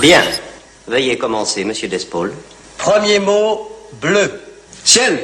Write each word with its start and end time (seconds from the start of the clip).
Bien. 0.00 0.22
Veuillez 0.86 1.16
commencer, 1.16 1.64
monsieur 1.64 1.88
Despaul. 1.88 2.32
Premier 2.78 3.18
mot, 3.18 3.70
bleu. 4.00 4.40
Ciel 4.84 5.18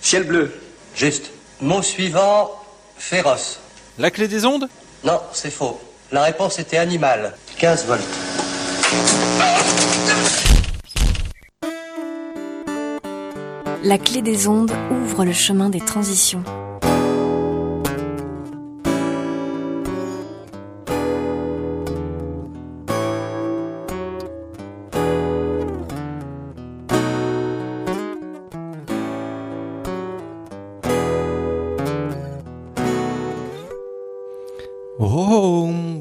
Ciel 0.00 0.24
bleu. 0.24 0.52
Juste. 0.94 1.30
Mot 1.60 1.82
suivant, 1.82 2.50
féroce. 2.96 3.58
La 3.98 4.10
clé 4.10 4.28
des 4.28 4.44
ondes? 4.44 4.68
Non, 5.02 5.20
c'est 5.32 5.50
faux. 5.50 5.80
La 6.12 6.22
réponse 6.22 6.58
était 6.58 6.76
animal. 6.76 7.36
15 7.58 7.86
volts. 7.86 8.02
La 13.82 13.98
clé 13.98 14.22
des 14.22 14.46
ondes 14.48 14.72
ouvre 14.90 15.24
le 15.24 15.32
chemin 15.32 15.68
des 15.68 15.80
transitions. 15.80 16.44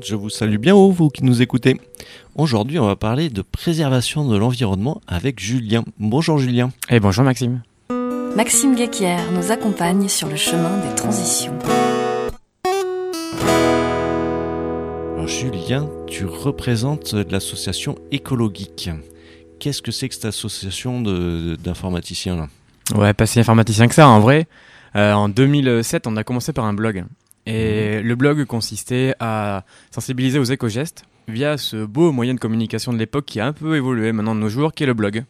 Je 0.04 0.16
vous 0.16 0.30
salue 0.30 0.58
bien 0.58 0.76
haut, 0.76 0.92
vous 0.92 1.10
qui 1.10 1.24
nous 1.24 1.42
écoutez. 1.42 1.80
Aujourd'hui, 2.36 2.78
on 2.80 2.86
va 2.86 2.96
parler 2.96 3.30
de 3.30 3.42
préservation 3.42 4.28
de 4.28 4.36
l'environnement 4.38 5.02
avec 5.08 5.40
Julien. 5.40 5.84
Bonjour 6.00 6.38
Julien. 6.40 6.72
Et 6.90 7.00
bonjour 7.00 7.24
Maxime. 7.24 7.62
Maxime 8.36 8.76
Guéquière 8.76 9.32
nous 9.32 9.52
accompagne 9.52 10.08
sur 10.10 10.28
le 10.28 10.36
chemin 10.36 10.78
des 10.80 10.94
transitions. 10.96 11.54
Alors 15.14 15.28
Julien, 15.28 15.90
tu 16.08 16.26
représentes 16.26 17.14
l'association 17.14 17.96
écologique. 18.12 18.90
Qu'est-ce 19.60 19.82
que 19.82 19.92
c'est 19.92 20.10
que 20.10 20.16
cette 20.16 20.26
association 20.26 21.02
de- 21.02 21.56
d'informaticiens 21.64 22.36
là? 22.36 22.48
Ouais, 22.96 23.14
pas 23.14 23.26
si 23.26 23.40
informaticien 23.40 23.88
que 23.88 23.96
ça 23.96 24.08
en 24.10 24.20
vrai. 24.20 24.48
Euh, 24.96 25.14
en 25.14 25.30
2007, 25.30 26.06
on 26.08 26.18
a 26.18 26.24
commencé 26.26 26.52
par 26.52 26.66
un 26.66 26.74
blog. 26.74 27.06
Et 27.46 28.02
le 28.02 28.16
blog 28.16 28.46
consistait 28.46 29.16
à 29.20 29.66
sensibiliser 29.92 30.40
aux 30.40 30.44
éco-gestes 30.44 31.06
via 31.28 31.58
ce 31.58 31.86
beau 31.86 32.12
moyen 32.12 32.34
de 32.34 32.40
communication 32.40 32.94
de 32.94 32.98
l'époque 32.98 33.26
qui 33.26 33.40
a 33.40 33.48
un 33.48 33.54
peu 33.54 33.76
évolué 33.76 34.12
maintenant 34.12 34.36
de 34.36 34.40
nos 34.40 34.50
jours, 34.50 34.74
qui 34.74 34.84
est 34.84 34.88
le 34.88 34.94
blog. 34.94 35.24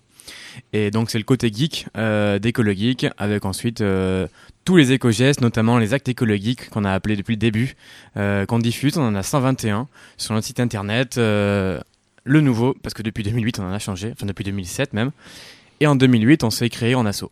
Et 0.71 0.91
donc 0.91 1.09
c'est 1.09 1.17
le 1.17 1.23
côté 1.23 1.51
geek 1.51 1.87
euh, 1.97 2.39
d'écologique, 2.39 3.07
avec 3.17 3.45
ensuite 3.45 3.81
euh, 3.81 4.27
tous 4.65 4.77
les 4.77 4.91
éco-gestes, 4.91 5.41
notamment 5.41 5.77
les 5.77 5.93
actes 5.93 6.07
écologiques 6.07 6.69
qu'on 6.69 6.85
a 6.85 6.91
appelés 6.91 7.15
depuis 7.15 7.33
le 7.33 7.39
début, 7.39 7.75
euh, 8.17 8.45
qu'on 8.45 8.59
diffuse. 8.59 8.97
On 8.97 9.03
en 9.03 9.15
a 9.15 9.23
121 9.23 9.87
sur 10.17 10.33
notre 10.33 10.45
site 10.45 10.59
internet. 10.59 11.17
euh, 11.17 11.79
le 12.25 12.39
nouveau, 12.39 12.73
parce 12.81 12.93
que 12.93 13.01
depuis 13.01 13.23
2008 13.23 13.59
on 13.59 13.63
en 13.65 13.73
a 13.73 13.79
changé, 13.79 14.11
enfin 14.13 14.25
depuis 14.25 14.45
2007 14.45 14.93
même. 14.93 15.11
Et 15.79 15.87
en 15.87 15.95
2008 15.95 16.43
on 16.43 16.49
s'est 16.51 16.69
créé 16.69 16.95
en 16.95 17.05
asso. 17.05 17.25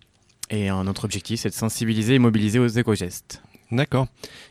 Et 0.50 0.70
notre 0.70 1.06
objectif 1.06 1.40
c'est 1.40 1.50
de 1.50 1.54
sensibiliser 1.54 2.16
et 2.16 2.20
mobiliser 2.20 2.59
aux 2.59 2.68
éco-gestes. 2.68 3.42
D'accord. 3.72 4.08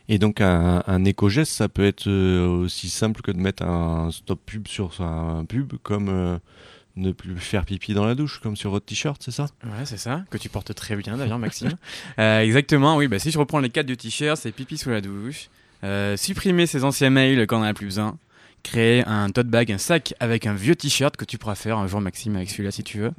Et 0.08 0.18
donc 0.18 0.40
un, 0.40 1.04
éco-geste, 1.04 1.52
ça 1.52 1.68
peut 1.68 1.84
être 1.84 2.08
euh, 2.08 2.46
aussi 2.46 2.88
simple 2.88 3.20
que 3.22 3.30
de 3.30 3.38
mettre 3.38 3.62
un 3.64 4.10
stop 4.10 4.40
pub 4.44 4.66
sur 4.66 5.00
un 5.00 5.44
pub, 5.44 5.74
comme 5.82 6.08
euh, 6.08 6.38
ne 6.96 7.12
plus 7.12 7.36
faire 7.36 7.64
pipi 7.64 7.92
dans 7.92 8.06
la 8.06 8.14
douche, 8.14 8.40
comme 8.40 8.56
sur 8.56 8.70
votre 8.70 8.86
t-shirt, 8.86 9.20
c'est 9.22 9.30
ça? 9.30 9.46
Ouais, 9.64 9.84
c'est 9.84 9.98
ça, 9.98 10.24
que 10.30 10.38
tu 10.38 10.48
portes 10.48 10.74
très 10.74 10.96
bien 10.96 11.16
d'ailleurs, 11.16 11.38
Maxime. 11.38 11.72
Euh, 12.18 12.40
exactement, 12.40 12.96
oui. 12.96 13.08
Bah, 13.08 13.18
si 13.18 13.30
je 13.30 13.38
reprends 13.38 13.60
les 13.60 13.70
quatre 13.70 13.86
du 13.86 13.96
t-shirt, 13.96 14.36
c'est 14.36 14.52
pipi 14.52 14.77
sous 14.77 14.90
la 14.90 15.00
douche, 15.00 15.48
supprimer 16.16 16.66
ses 16.66 16.84
anciens 16.84 17.10
mails 17.10 17.46
quand 17.46 17.58
on 17.58 17.60
en 17.60 17.64
a 17.64 17.74
plus 17.74 17.86
besoin, 17.86 18.18
créer 18.62 19.05
un 19.06 19.30
tote 19.30 19.48
bag, 19.48 19.72
un 19.72 19.78
sac 19.78 20.14
avec 20.20 20.47
un 20.47 20.55
vieux 20.55 20.77
t-shirt 20.77 21.16
que 21.16 21.25
tu 21.25 21.39
pourras 21.39 21.55
faire 21.55 21.78
un 21.78 21.86
jour, 21.86 22.00
Maxime, 22.00 22.36
avec 22.36 22.50
celui-là 22.50 22.70
si 22.70 22.83
tu 22.83 22.98
veux. 22.98 23.12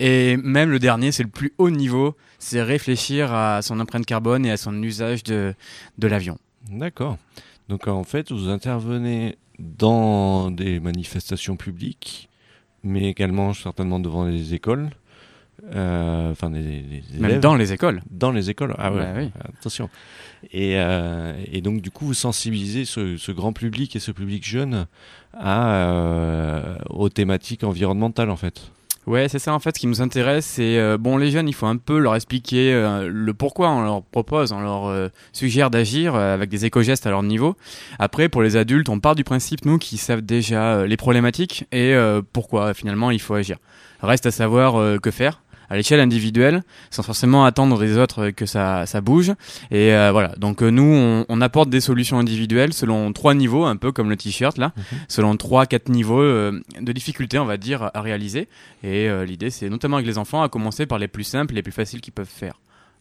Et 0.00 0.36
même 0.36 0.70
le 0.70 0.78
dernier, 0.78 1.12
c'est 1.12 1.22
le 1.22 1.28
plus 1.28 1.52
haut 1.58 1.70
niveau, 1.70 2.16
c'est 2.38 2.62
réfléchir 2.62 3.32
à 3.32 3.62
son 3.62 3.80
empreinte 3.80 4.06
carbone 4.06 4.46
et 4.46 4.50
à 4.50 4.56
son 4.56 4.82
usage 4.82 5.22
de, 5.24 5.54
de 5.98 6.06
l'avion. 6.06 6.38
D'accord. 6.70 7.18
Donc 7.68 7.88
en 7.88 8.04
fait, 8.04 8.32
vous 8.32 8.48
intervenez 8.48 9.36
dans 9.58 10.50
des 10.50 10.80
manifestations 10.80 11.56
publiques, 11.56 12.28
mais 12.82 13.08
également 13.08 13.54
certainement 13.54 14.00
devant 14.00 14.24
les 14.24 14.54
écoles. 14.54 14.90
Euh, 15.74 16.30
Enfin, 16.32 16.50
des, 16.50 16.60
des- 16.62 16.80
des 16.82 17.02
Même 17.18 17.30
élèves. 17.30 17.40
dans 17.40 17.54
les 17.54 17.72
écoles. 17.72 18.02
Dans 18.10 18.30
les 18.30 18.50
écoles, 18.50 18.74
ah 18.78 18.92
ouais, 18.92 18.98
Bah 19.00 19.12
oui. 19.16 19.30
attention. 19.58 19.88
Et, 20.52 20.74
euh, 20.76 21.32
et 21.50 21.60
donc 21.60 21.80
du 21.80 21.90
coup, 21.90 22.06
vous 22.06 22.14
sensibilisez 22.14 22.84
ce, 22.84 23.16
ce 23.16 23.32
grand 23.32 23.52
public 23.52 23.96
et 23.96 23.98
ce 24.00 24.12
public 24.12 24.46
jeune 24.46 24.86
à, 25.32 25.76
euh, 25.76 26.76
aux 26.90 27.08
thématiques 27.08 27.64
environnementales 27.64 28.30
en 28.30 28.36
fait. 28.36 28.70
Ouais, 29.06 29.28
c'est 29.28 29.38
ça 29.38 29.54
en 29.54 29.60
fait. 29.60 29.74
Ce 29.76 29.80
qui 29.80 29.86
nous 29.86 30.02
intéresse, 30.02 30.44
c'est 30.44 30.78
euh, 30.78 30.98
bon, 30.98 31.16
les 31.16 31.30
jeunes, 31.30 31.48
il 31.48 31.54
faut 31.54 31.66
un 31.66 31.76
peu 31.76 31.98
leur 31.98 32.16
expliquer 32.16 32.72
euh, 32.74 33.08
le 33.10 33.34
pourquoi 33.34 33.70
on 33.70 33.82
leur 33.84 34.02
propose, 34.02 34.50
on 34.52 34.60
leur 34.60 34.86
euh, 34.86 35.08
suggère 35.32 35.70
d'agir 35.70 36.16
avec 36.16 36.50
des 36.50 36.64
éco-gestes 36.64 37.06
à 37.06 37.10
leur 37.10 37.22
niveau. 37.22 37.56
Après, 38.00 38.28
pour 38.28 38.42
les 38.42 38.56
adultes, 38.56 38.88
on 38.88 38.98
part 38.98 39.14
du 39.14 39.22
principe 39.24 39.64
nous 39.64 39.78
qui 39.78 39.96
savent 39.96 40.22
déjà 40.22 40.86
les 40.86 40.96
problématiques 40.96 41.66
et 41.72 41.94
pourquoi 42.32 42.74
finalement 42.74 43.10
il 43.12 43.20
faut 43.20 43.34
agir. 43.34 43.58
Reste 44.02 44.26
à 44.26 44.30
savoir 44.30 45.00
que 45.00 45.10
faire 45.10 45.40
à 45.68 45.76
l'échelle 45.76 46.00
individuelle, 46.00 46.62
sans 46.90 47.02
forcément 47.02 47.44
attendre 47.44 47.78
des 47.78 47.98
autres 47.98 48.30
que 48.30 48.46
ça, 48.46 48.86
ça 48.86 49.00
bouge. 49.00 49.30
Et 49.70 49.92
euh, 49.92 50.10
voilà, 50.12 50.34
donc 50.36 50.62
euh, 50.62 50.70
nous, 50.70 50.82
on, 50.82 51.26
on 51.28 51.40
apporte 51.40 51.70
des 51.70 51.80
solutions 51.80 52.18
individuelles 52.18 52.72
selon 52.72 53.12
trois 53.12 53.34
niveaux, 53.34 53.64
un 53.64 53.76
peu 53.76 53.92
comme 53.92 54.08
le 54.08 54.16
t-shirt 54.16 54.58
là, 54.58 54.72
selon 55.08 55.36
trois, 55.36 55.66
quatre 55.66 55.88
niveaux 55.88 56.22
euh, 56.22 56.62
de 56.80 56.92
difficulté, 56.92 57.38
on 57.38 57.44
va 57.44 57.56
dire, 57.56 57.90
à 57.94 58.00
réaliser. 58.00 58.48
Et 58.82 59.08
euh, 59.08 59.24
l'idée, 59.24 59.50
c'est 59.50 59.68
notamment 59.68 59.96
avec 59.96 60.06
les 60.06 60.18
enfants, 60.18 60.42
à 60.42 60.48
commencer 60.48 60.86
par 60.86 60.98
les 60.98 61.08
plus 61.08 61.24
simples, 61.24 61.54
les 61.54 61.62
plus 61.62 61.72
faciles 61.72 62.00
qu'ils 62.00 62.12
peuvent 62.12 62.26
faire. 62.26 62.54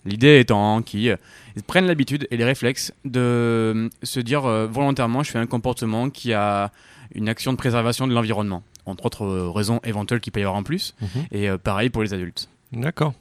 L'idée 0.06 0.40
étant 0.40 0.84
qu'ils 0.84 1.18
ils 1.56 1.64
prennent 1.64 1.88
l'habitude 1.88 2.28
et 2.30 2.38
les 2.38 2.46
réflexes 2.46 2.94
de 3.06 3.90
se 4.04 4.20
dire 4.20 4.42
volontairement, 4.42 5.24
je 5.24 5.32
fais 5.32 5.40
un 5.40 5.48
comportement 5.48 6.12
qui 6.12 6.32
a 6.32 6.72
une 7.16 7.28
action 7.28 7.52
de 7.54 7.58
préservation 7.58 8.08
de 8.08 8.14
l'environnement, 8.14 8.62
entre 8.86 9.06
autres 9.08 9.26
raisons 9.26 9.80
éventuelles 9.84 10.20
qu'il 10.20 10.32
peut 10.32 10.42
y 10.42 10.44
avoir 10.44 10.58
en 10.58 10.64
plus. 10.64 10.94
Et 11.32 11.50
euh, 11.50 11.58
pareil 11.58 11.90
pour 11.90 12.04
les 12.04 12.14
adultes. 12.14 12.50
D'accord. 12.76 13.14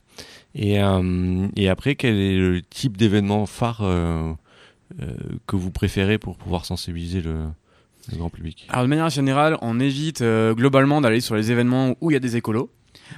Et, 0.55 0.83
euh, 0.83 1.49
et 1.57 1.69
après, 1.69 1.97
quel 1.97 2.17
est 2.17 2.37
le 2.37 2.63
type 2.63 2.97
d'événement 2.97 3.47
phare 3.47 3.81
euh, 3.83 4.33
euh, 5.01 5.15
que 5.47 5.57
vous 5.57 5.71
préférez 5.71 6.19
pour 6.19 6.37
pouvoir 6.37 6.65
sensibiliser 6.65 7.23
le, 7.23 7.47
le 8.13 8.17
grand 8.17 8.31
public? 8.31 8.67
Alors 8.69 8.85
de 8.85 8.89
manière 8.89 9.11
générale, 9.11 9.57
on 9.63 9.81
évite 9.81 10.23
globalement 10.23 11.01
d'aller 11.01 11.21
sur 11.21 11.35
les 11.35 11.51
événements 11.51 11.97
où 12.01 12.11
il 12.11 12.15
y 12.15 12.17
a 12.17 12.21
des 12.21 12.37
écolos. 12.37 12.71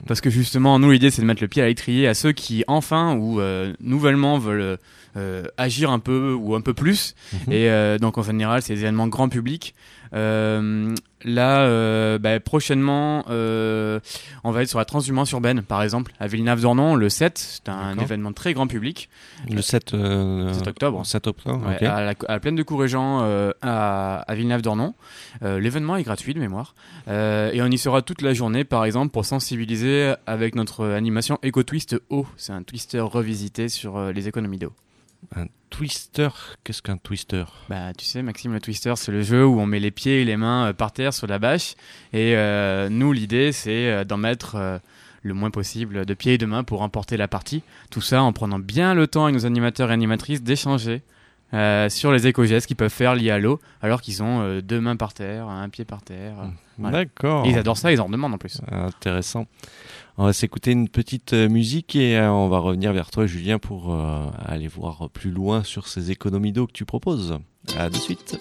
Parce 0.07 0.21
que 0.21 0.31
justement, 0.31 0.79
nous, 0.79 0.91
l'idée, 0.91 1.11
c'est 1.11 1.23
de 1.23 1.27
mettre 1.27 1.43
le 1.43 1.49
pied 1.49 1.63
à 1.63 1.67
l'étrier 1.67 2.09
à 2.09 2.15
ceux 2.15 2.33
qui, 2.33 2.65
enfin, 2.67 3.15
ou 3.17 3.41
euh, 3.41 3.73
nouvellement 3.81 4.39
veulent 4.39 4.79
euh, 5.17 5.45
agir 5.57 5.91
un 5.91 5.99
peu 5.99 6.35
ou 6.35 6.55
un 6.55 6.61
peu 6.61 6.75
plus. 6.75 7.15
Mhm. 7.33 7.53
Et 7.53 7.71
euh, 7.71 7.99
donc, 7.99 8.19
en 8.19 8.23
général, 8.23 8.63
c'est 8.63 8.75
des 8.75 8.81
événements 8.81 9.09
grand 9.09 9.29
public. 9.29 9.75
Euh, 10.15 10.95
là, 11.25 11.61
euh, 11.61 12.19
bah, 12.19 12.39
prochainement, 12.41 13.25
euh, 13.31 14.01
on 14.45 14.51
va 14.51 14.63
être 14.63 14.69
sur 14.69 14.79
la 14.79 14.85
transhumance 14.85 15.31
urbaine, 15.33 15.63
par 15.63 15.83
exemple, 15.83 16.13
à 16.21 16.27
Villeneuve-d'Ornon, 16.27 16.95
le 16.95 17.09
7. 17.09 17.39
C'est 17.39 17.69
un 17.69 17.99
événement 17.99 18.33
très 18.33 18.55
grand 18.55 18.67
public. 18.67 19.09
Le 19.51 19.63
7, 19.63 19.95
euh, 19.95 20.53
7 20.53 20.67
octobre. 20.69 21.05
7 21.05 21.27
octobre, 21.27 21.67
Ouais, 21.67 21.85
à, 21.87 22.03
la, 22.03 22.11
à 22.29 22.33
la 22.33 22.41
plaine 22.41 22.55
de 22.57 22.63
Courréjean 22.63 23.53
à, 23.63 24.17
à 24.19 24.35
Villeneuve-d'Ornon. 24.35 24.95
L'événement 25.43 25.97
est 25.97 26.03
gratuit 26.03 26.35
de 26.35 26.41
mémoire. 26.41 26.75
Et 27.09 27.61
on 27.63 27.67
y 27.67 27.79
sera 27.79 28.03
toute 28.03 28.23
la 28.23 28.35
journée, 28.35 28.65
par 28.65 28.85
exemple, 28.85 29.13
pour 29.13 29.25
sensibiliser 29.25 30.15
avec 30.27 30.55
notre 30.55 30.87
animation 30.87 31.39
Eco-Twist 31.45 31.97
eau. 32.11 32.27
C'est 32.37 32.53
un 32.53 32.63
twister 32.63 33.01
revisité 33.01 33.69
sur 33.69 34.13
les 34.13 34.29
économies 34.29 34.59
d'eau. 34.59 34.73
Un 35.35 35.47
twister, 35.71 36.29
qu'est-ce 36.65 36.83
qu'un 36.83 36.97
twister? 36.97 37.45
Bah, 37.69 37.93
tu 37.97 38.05
sais, 38.05 38.23
Maxime, 38.23 38.53
le 38.53 38.61
twister, 38.61 38.95
c'est 38.97 39.13
le 39.13 39.23
jeu 39.23 39.45
où 39.45 39.61
on 39.61 39.67
met 39.67 39.81
les 39.81 39.91
pieds 39.91 40.23
et 40.23 40.25
les 40.25 40.37
mains 40.37 40.69
euh, 40.69 40.73
par 40.73 40.93
terre 40.93 41.13
sur 41.13 41.27
la 41.27 41.39
bâche. 41.39 41.75
Et 42.13 42.37
euh, 42.37 42.89
nous, 42.89 43.13
l'idée, 43.13 43.53
c'est 43.53 43.91
euh, 43.91 44.05
d'en 44.05 44.17
mettre 44.17 44.81
le 45.23 45.35
moins 45.35 45.51
possible 45.51 46.07
de 46.07 46.15
pieds 46.15 46.35
et 46.35 46.39
de 46.39 46.47
mains 46.47 46.65
pour 46.65 46.79
remporter 46.79 47.17
la 47.17 47.29
partie. 47.29 47.63
Tout 47.91 48.01
ça 48.01 48.23
en 48.23 48.33
prenant 48.33 48.59
bien 48.59 48.95
le 48.95 49.07
temps 49.07 49.25
avec 49.25 49.35
nos 49.35 49.47
animateurs 49.47 49.91
et 49.91 49.93
animatrices 49.93 50.43
d'échanger 50.43 51.03
euh, 51.55 51.89
sur 51.89 52.13
les 52.13 52.27
éco-gestes 52.27 52.67
qu'ils 52.67 52.77
peuvent 52.77 52.91
faire 52.91 53.15
liés 53.15 53.31
à 53.31 53.39
l'eau, 53.39 53.61
alors 53.81 54.01
qu'ils 54.01 54.23
ont 54.23 54.41
euh, 54.41 54.61
deux 54.61 54.81
mains 54.81 54.97
par 54.97 55.15
terre, 55.15 55.49
un 55.49 55.69
pied 55.69 55.85
par 55.85 56.03
terre. 56.03 56.35
Voilà. 56.79 57.05
D'accord. 57.05 57.47
Et 57.47 57.51
ils 57.51 57.59
adorent 57.59 57.79
ça, 57.79 57.93
ils 57.93 58.01
en 58.01 58.09
demandent 58.09 58.35
en 58.35 58.39
plus. 58.39 58.61
Intéressant. 58.71 59.47
On 60.19 60.25
va 60.25 60.33
s'écouter 60.33 60.73
une 60.73 60.89
petite 60.89 61.35
euh, 61.35 61.49
musique 61.49 61.95
et 61.95 62.17
euh, 62.17 62.31
on 62.31 62.49
va 62.49 62.59
revenir 62.59 62.93
vers 62.95 63.11
toi, 63.11 63.27
Julien, 63.27 63.59
pour 63.59 63.93
euh, 63.93 64.27
aller 64.47 64.67
voir 64.67 65.11
plus 65.11 65.31
loin 65.31 65.63
sur 65.63 65.89
ces 65.89 66.11
économies 66.11 66.53
d'eau 66.53 66.67
que 66.67 66.73
tu 66.73 66.87
proposes. 66.87 67.39
À 67.77 67.91
de 67.91 67.97
suite. 67.97 68.39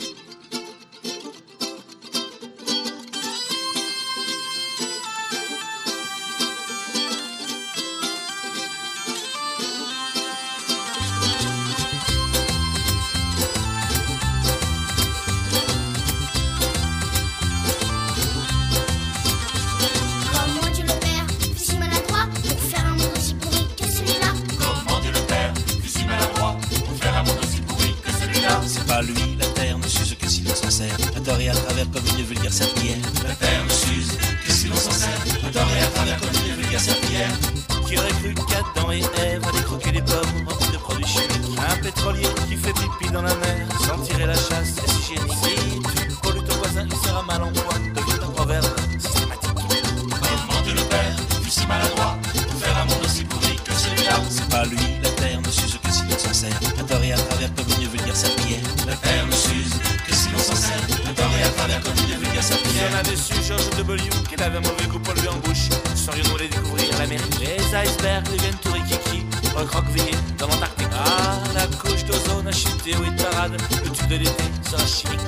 Avait 62.95 63.15
su 63.15 63.33
George 63.43 63.69
W. 63.77 64.09
qu'il 64.29 64.41
avait 64.41 64.57
un 64.57 64.61
mauvais 64.61 64.87
pour 64.87 65.13
lui 65.13 65.27
en 65.27 65.35
bouche, 65.43 65.69
serions-nous 65.95 66.35
allés 66.35 66.47
découvrir 66.47 66.87
l'Amérique 66.97 67.39
Les 67.39 67.59
icebergs 67.59 68.23
deviennent 68.31 68.59
tout 68.61 68.71
rikiki, 68.71 69.25
recroquevillés 69.55 70.17
dans 70.37 70.47
l'Antarctique. 70.47 70.87
Ah, 70.93 71.39
la 71.53 71.67
couche 71.77 72.05
d'ozone 72.05 72.47
a 72.47 72.51
chuté, 72.51 72.95
oui, 72.99 73.09
de 73.11 73.21
parade, 73.21 73.57
le 73.83 73.89
tube 73.91 74.07
de 74.07 74.15
l'été 74.15 74.43
sera 74.69 74.85
chimique. 74.85 75.19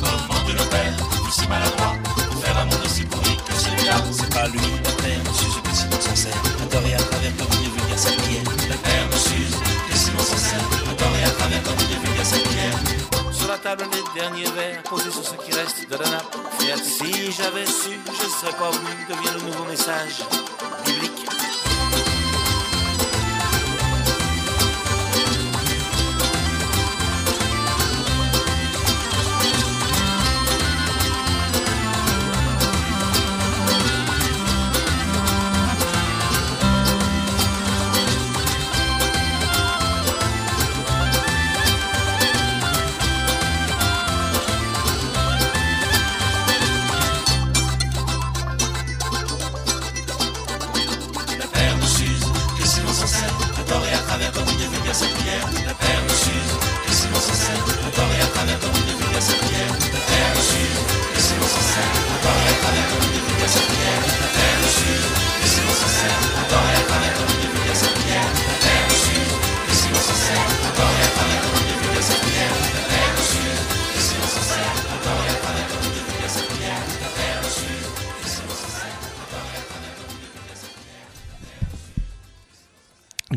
Comment 0.00 0.44
de 0.46 0.52
le 0.52 0.64
père, 0.70 0.94
fut 1.24 1.40
si 1.40 1.48
maladroit, 1.48 1.94
pour 2.16 2.42
faire 2.42 2.58
un 2.58 2.64
monde 2.64 2.82
aussi 2.84 3.04
pourri 3.04 3.36
que 3.46 3.54
celui-là 3.54 3.96
C'est 4.10 4.34
pas 4.34 4.48
lui, 4.48 4.60
la 4.84 4.90
terre 5.02 5.20
ne 5.22 5.32
s'use 5.32 5.60
que 5.62 5.72
si 5.72 5.84
l'on 5.90 6.00
s'en 6.00 6.16
sert, 6.16 6.42
à 6.62 6.66
tort 6.66 6.86
et 6.86 6.94
à 6.94 6.98
travers 6.98 7.36
comme 7.36 7.54
une 7.62 7.70
vulgaire 7.70 7.98
serpillière. 7.98 8.44
La 8.68 8.76
terre 8.76 9.06
ne 9.06 9.16
s'use 9.16 9.56
que 9.88 9.96
si 9.96 10.10
l'on 10.10 10.24
s'en 10.24 10.36
sert, 10.36 10.64
à 10.90 10.94
tort 10.94 11.14
et 11.20 11.24
à 11.24 11.30
travers 11.30 11.62
comme 11.62 11.78
une 11.78 12.00
vulgaire 12.02 12.26
serpillière. 12.26 12.78
Sur 12.88 13.13
la 13.54 13.58
table, 13.58 13.84
les 13.92 14.20
derniers 14.20 14.50
verres 14.50 14.82
posés 14.82 15.10
sur 15.10 15.24
ce 15.24 15.34
qui 15.36 15.52
reste 15.52 15.88
de 15.88 15.96
la 15.96 16.10
nappe. 16.10 16.36
Si 16.82 17.30
j'avais 17.32 17.66
su, 17.66 18.00
je 18.06 18.28
serais 18.28 18.56
pas 18.58 18.70
venu, 18.70 19.06
devient 19.08 19.34
le 19.34 19.42
nouveau 19.42 19.64
message 19.64 20.22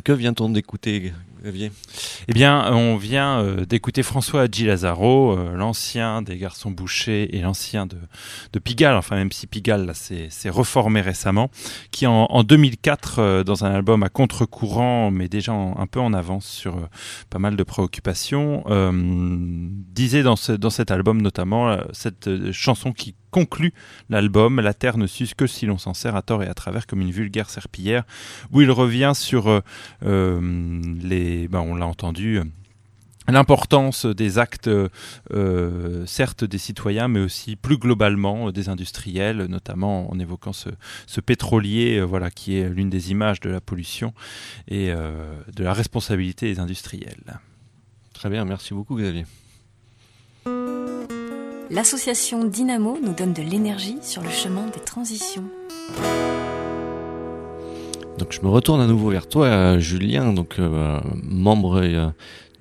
Que 0.08 0.14
vient-on 0.14 0.48
d'écouter, 0.48 1.12
Xavier? 1.42 1.70
Eh 2.30 2.34
bien, 2.34 2.72
on 2.74 2.96
vient 2.96 3.42
euh, 3.42 3.66
d'écouter 3.66 4.04
François 4.04 4.44
Hadji 4.44 4.64
Lazaro, 4.64 5.38
euh, 5.38 5.54
l'ancien 5.54 6.22
des 6.22 6.38
Garçons 6.38 6.72
Bouchers 6.72 7.36
et 7.36 7.42
l'ancien 7.42 7.88
de, 7.88 7.98
Pigalle, 8.60 8.96
enfin 8.96 9.18
même 9.18 9.34
si 9.34 9.48
Pigalle 9.48 9.92
s'est 9.94 10.50
reformé 10.50 11.02
récemment, 11.02 11.52
qui 11.92 12.08
en, 12.08 12.24
en 12.30 12.44
2004, 12.46 13.20
euh, 13.20 13.44
dans 13.44 13.66
un 13.66 13.72
album 13.74 14.02
à 14.02 14.08
contre-courant, 14.08 15.12
mais 15.12 15.28
déjà 15.28 15.52
un 15.52 15.88
peu 15.88 16.00
en 16.00 16.14
avance 16.14 16.46
sur 16.46 16.88
pas 17.30 17.40
mal 17.40 17.58
de 17.58 17.64
préoccupations, 17.64 18.64
disait 19.92 20.24
dans, 20.24 20.38
ce, 20.38 20.54
dans 20.54 20.70
cet 20.70 20.90
album 20.90 21.22
notamment 21.22 21.80
cette 21.92 22.54
chanson 22.54 22.94
qui 22.94 23.14
conclut 23.32 23.74
l'album 24.10 24.60
La 24.62 24.74
Terre 24.74 24.98
ne 24.98 25.08
s'use 25.08 25.34
que 25.34 25.48
si 25.48 25.66
l'on 25.66 25.78
s'en 25.78 25.94
sert 25.94 26.16
à 26.16 26.22
tort 26.22 26.44
et 26.44 26.48
à 26.48 26.54
travers 26.54 26.88
comme 26.88 27.02
une 27.02 27.12
vulgaire 27.12 27.50
serpillière, 27.50 28.04
où 28.52 28.62
il 28.62 28.72
revient 28.72 29.14
sur 29.16 29.50
euh, 29.50 29.62
euh, 30.04 30.82
les, 31.02 31.48
ben, 31.48 31.60
on 31.60 31.76
l'a 31.76 31.88
entendu, 31.88 32.40
euh, 32.40 32.44
l'importance 33.28 34.06
des 34.06 34.38
actes, 34.38 34.70
certes 36.06 36.46
des 36.46 36.58
citoyens, 36.58 37.10
mais 37.10 37.20
aussi 37.20 37.58
plus 37.58 37.78
globalement 37.78 38.52
des 38.52 38.70
industriels, 38.70 39.48
notamment 39.50 40.10
en 40.10 40.18
évoquant 40.18 40.54
ce, 40.54 41.20
pétrolier, 41.20 42.00
voilà, 42.02 42.32
qui 42.32 42.58
est 42.58 42.70
l'une 42.70 42.90
des 42.90 43.12
images 43.12 43.42
de 43.42 43.50
la 43.50 43.60
pollution 43.60 44.14
et 44.70 44.88
de 44.88 45.64
la 45.64 45.74
responsabilité 45.74 46.48
des 46.48 46.62
industriels. 46.62 47.38
Très 48.14 48.30
bien, 48.30 48.46
merci 48.46 48.74
beaucoup, 48.74 48.96
Xavier. 48.96 49.26
L'association 51.70 52.46
Dynamo 52.46 52.98
nous 53.04 53.14
donne 53.14 53.34
de 53.34 53.42
l'énergie 53.42 53.98
sur 54.02 54.22
le 54.22 54.30
chemin 54.30 54.66
des 54.68 54.80
transitions. 54.80 55.44
Donc 58.18 58.32
je 58.32 58.42
me 58.42 58.48
retourne 58.48 58.82
à 58.82 58.88
nouveau 58.88 59.10
vers 59.10 59.28
toi, 59.28 59.46
euh, 59.48 59.80
Julien, 59.80 60.34
donc 60.34 60.56
euh, 60.60 61.00
membre 61.24 61.82
euh, 61.84 62.08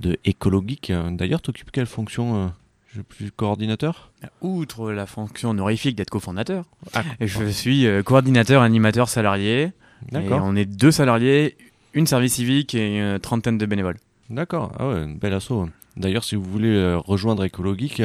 de 0.00 0.18
Écologique. 0.24 0.92
D'ailleurs, 1.12 1.40
tu 1.40 1.50
occupes 1.50 1.70
quelle 1.70 1.86
fonction 1.86 2.36
euh, 2.36 2.46
Je 2.94 3.00
suis 3.14 3.30
coordinateur? 3.30 4.10
Outre 4.42 4.90
la 4.90 5.06
fonction 5.06 5.50
honorifique 5.50 5.96
d'être 5.96 6.10
cofondateur, 6.10 6.64
Ah, 6.92 7.02
je 7.20 7.46
suis 7.46 7.86
euh, 7.86 8.02
coordinateur 8.02 8.62
animateur 8.62 9.08
salarié. 9.08 9.62
Et 9.62 10.12
D'accord. 10.12 10.40
on 10.42 10.56
est 10.56 10.66
deux 10.66 10.90
salariés, 10.90 11.56
une 11.94 12.06
service 12.06 12.34
civique 12.34 12.74
et 12.74 12.98
une 12.98 13.18
trentaine 13.18 13.56
de 13.56 13.64
bénévoles. 13.66 13.96
D'accord, 14.28 14.72
ah 14.78 14.88
ouais, 14.88 15.06
bel 15.06 15.32
assaut. 15.32 15.68
D'ailleurs, 15.96 16.24
si 16.24 16.34
vous 16.34 16.42
voulez 16.42 16.74
euh, 16.74 16.98
rejoindre 16.98 17.44
Écologique, 17.44 18.02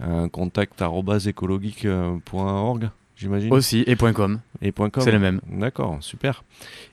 euh, 0.00 0.24
un 0.24 0.28
contact 0.28 0.80
arobase 0.82 1.28
écologique.org, 1.28 2.90
j'imagine. 3.16 3.52
Aussi, 3.52 3.84
et 3.86 3.96
.com, 3.96 4.40
Et 4.62 4.72
point 4.72 4.90
.com. 4.90 5.02
c'est 5.02 5.12
le 5.12 5.18
même. 5.18 5.40
D'accord, 5.50 5.98
super. 6.00 6.42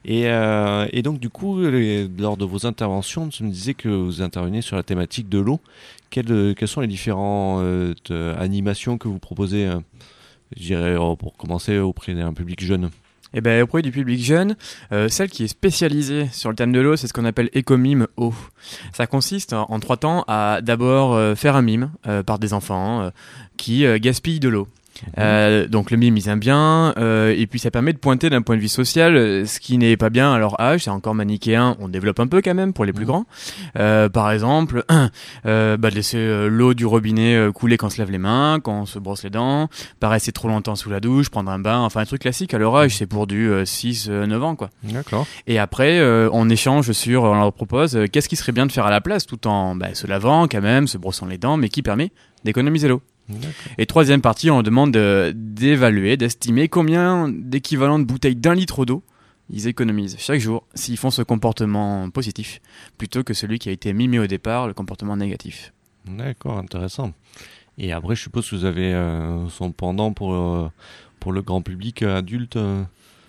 Et, 0.05 0.27
euh, 0.27 0.87
et 0.91 1.01
donc, 1.01 1.19
du 1.19 1.29
coup, 1.29 1.59
les- 1.61 2.07
lors 2.07 2.37
de 2.37 2.45
vos 2.45 2.65
interventions, 2.65 3.29
tu 3.29 3.43
me 3.43 3.49
disais 3.49 3.73
que 3.73 3.89
vous 3.89 4.21
intervenez 4.21 4.61
sur 4.61 4.75
la 4.75 4.83
thématique 4.83 5.29
de 5.29 5.39
l'eau. 5.39 5.59
Quelles, 6.09 6.31
euh, 6.31 6.53
quelles 6.53 6.67
sont 6.67 6.81
les 6.81 6.87
différentes 6.87 7.61
euh, 7.61 7.93
te- 8.03 8.35
animations 8.37 8.97
que 8.97 9.07
vous 9.07 9.19
proposez, 9.19 9.65
euh, 9.67 9.79
je 10.57 10.61
dirais, 10.63 10.95
euh, 10.99 11.15
pour 11.15 11.37
commencer, 11.37 11.77
auprès 11.79 12.13
d'un 12.13 12.33
public 12.33 12.63
jeune? 12.63 12.89
Et 13.33 13.41
ben 13.41 13.61
auprès 13.63 13.81
du 13.81 13.91
public 13.91 14.23
jeune, 14.23 14.55
euh, 14.91 15.07
celle 15.07 15.29
qui 15.29 15.45
est 15.45 15.47
spécialisée 15.47 16.27
sur 16.31 16.49
le 16.49 16.55
thème 16.55 16.71
de 16.71 16.79
l'eau, 16.79 16.95
c'est 16.95 17.07
ce 17.07 17.13
qu'on 17.13 17.25
appelle 17.25 17.49
écomime 17.53 18.07
eau. 18.17 18.33
Ça 18.93 19.07
consiste 19.07 19.53
en, 19.53 19.79
trois 19.79 19.97
temps 19.97 20.25
à 20.27 20.59
d'abord 20.61 21.13
euh, 21.13 21.35
faire 21.35 21.55
un 21.55 21.61
mime 21.61 21.91
euh, 22.07 22.23
par 22.23 22.39
des 22.39 22.53
enfants 22.53 23.09
qui 23.57 23.85
gaspillent 23.99 24.39
de 24.39 24.49
l'eau. 24.49 24.67
Euh, 25.17 25.67
donc 25.67 25.91
le 25.91 25.97
mime 25.97 26.15
ils 26.17 26.29
aiment 26.29 26.39
bien 26.39 26.93
euh, 26.97 27.33
et 27.35 27.47
puis 27.47 27.59
ça 27.59 27.71
permet 27.71 27.91
de 27.93 27.97
pointer 27.97 28.29
d'un 28.29 28.41
point 28.41 28.55
de 28.55 28.61
vue 28.61 28.67
social 28.67 29.15
euh, 29.15 29.45
ce 29.45 29.59
qui 29.59 29.77
n'est 29.77 29.97
pas 29.97 30.09
bien 30.09 30.31
à 30.31 30.37
leur 30.37 30.59
âge 30.61 30.83
c'est 30.83 30.89
encore 30.89 31.15
manichéen 31.15 31.75
on 31.79 31.87
développe 31.87 32.19
un 32.19 32.27
peu 32.27 32.41
quand 32.41 32.53
même 32.53 32.71
pour 32.73 32.85
les 32.85 32.93
plus 32.93 33.05
grands 33.05 33.25
Euh, 33.77 34.09
par 34.09 34.31
exemple 34.31 34.83
euh, 35.45 35.77
bah, 35.77 35.89
de 35.89 35.95
laisser 35.95 36.17
euh, 36.17 36.47
l'eau 36.49 36.73
du 36.73 36.85
robinet 36.85 37.49
couler 37.53 37.77
quand 37.77 37.87
on 37.87 37.89
se 37.89 37.99
lave 37.99 38.11
les 38.11 38.17
mains 38.17 38.59
quand 38.61 38.81
on 38.81 38.85
se 38.85 38.99
brosse 38.99 39.23
les 39.23 39.29
dents 39.29 39.69
pas 39.99 40.09
rester 40.09 40.31
trop 40.31 40.47
longtemps 40.47 40.75
sous 40.75 40.89
la 40.89 40.99
douche 40.99 41.29
prendre 41.29 41.49
un 41.51 41.59
bain 41.59 41.79
enfin 41.79 42.01
un 42.01 42.05
truc 42.05 42.21
classique 42.21 42.53
à 42.53 42.57
leur 42.57 42.75
âge 42.75 42.95
c'est 42.95 43.07
pour 43.07 43.27
du 43.27 43.51
6 43.65 44.09
9 44.09 44.43
ans 44.43 44.55
quoi 44.55 44.69
D'accord. 44.83 45.25
et 45.47 45.57
après, 45.59 46.01
on 46.31 46.49
échange 46.49 46.91
sur, 46.91 47.23
on 47.23 47.35
leur 47.35 47.53
propose 47.53 47.97
qu'est-ce 48.11 48.29
qui 48.29 48.35
serait 48.35 48.51
bien 48.51 48.65
de 48.65 48.71
faire 48.71 48.85
à 48.85 48.91
la 48.91 49.01
place, 49.01 49.25
tout 49.25 49.47
en 49.47 49.75
bah, 49.75 49.93
se 49.93 50.07
lavant 50.07 50.47
quand 50.47 50.61
même, 50.61 50.87
se 50.87 50.97
brossant 50.97 51.25
les 51.25 51.37
dents, 51.37 51.57
mais 51.57 51.69
qui 51.69 51.81
permet 51.81 52.11
d'économiser 52.43 52.87
l'eau. 52.87 53.01
Et 53.77 53.85
troisième 53.85 54.21
partie, 54.21 54.49
on 54.51 54.61
demande 54.61 54.91
de- 54.91 55.31
d'évaluer, 55.35 56.17
d'estimer 56.17 56.67
combien 56.67 57.29
d'équivalents 57.29 57.99
de 57.99 58.03
bouteilles 58.05 58.35
d'un 58.35 58.53
litre 58.55 58.85
d'eau 58.85 59.03
ils 59.53 59.67
économisent 59.67 60.15
chaque 60.17 60.39
jour 60.39 60.65
s'ils 60.75 60.95
font 60.97 61.11
ce 61.11 61.21
comportement 61.23 62.09
positif, 62.09 62.61
plutôt 62.97 63.23
que 63.23 63.33
celui 63.33 63.59
qui 63.59 63.67
a 63.67 63.73
été 63.73 63.91
mimé 63.91 64.17
au 64.17 64.25
départ, 64.27 64.65
le 64.67 64.73
comportement 64.73 65.17
négatif. 65.17 65.73
D'accord, 66.05 66.57
intéressant. 66.57 67.11
Et 67.77 67.91
après, 67.91 68.15
je 68.15 68.21
suppose 68.21 68.49
que 68.49 68.55
vous 68.55 68.63
avez 68.65 68.93
euh, 68.93 69.49
son 69.49 69.71
pendant 69.73 70.13
pour, 70.13 70.33
euh, 70.33 70.69
pour 71.19 71.33
le 71.33 71.41
grand 71.41 71.61
public 71.61 72.01
euh, 72.01 72.17
adulte. 72.17 72.55
euh. 72.55 72.83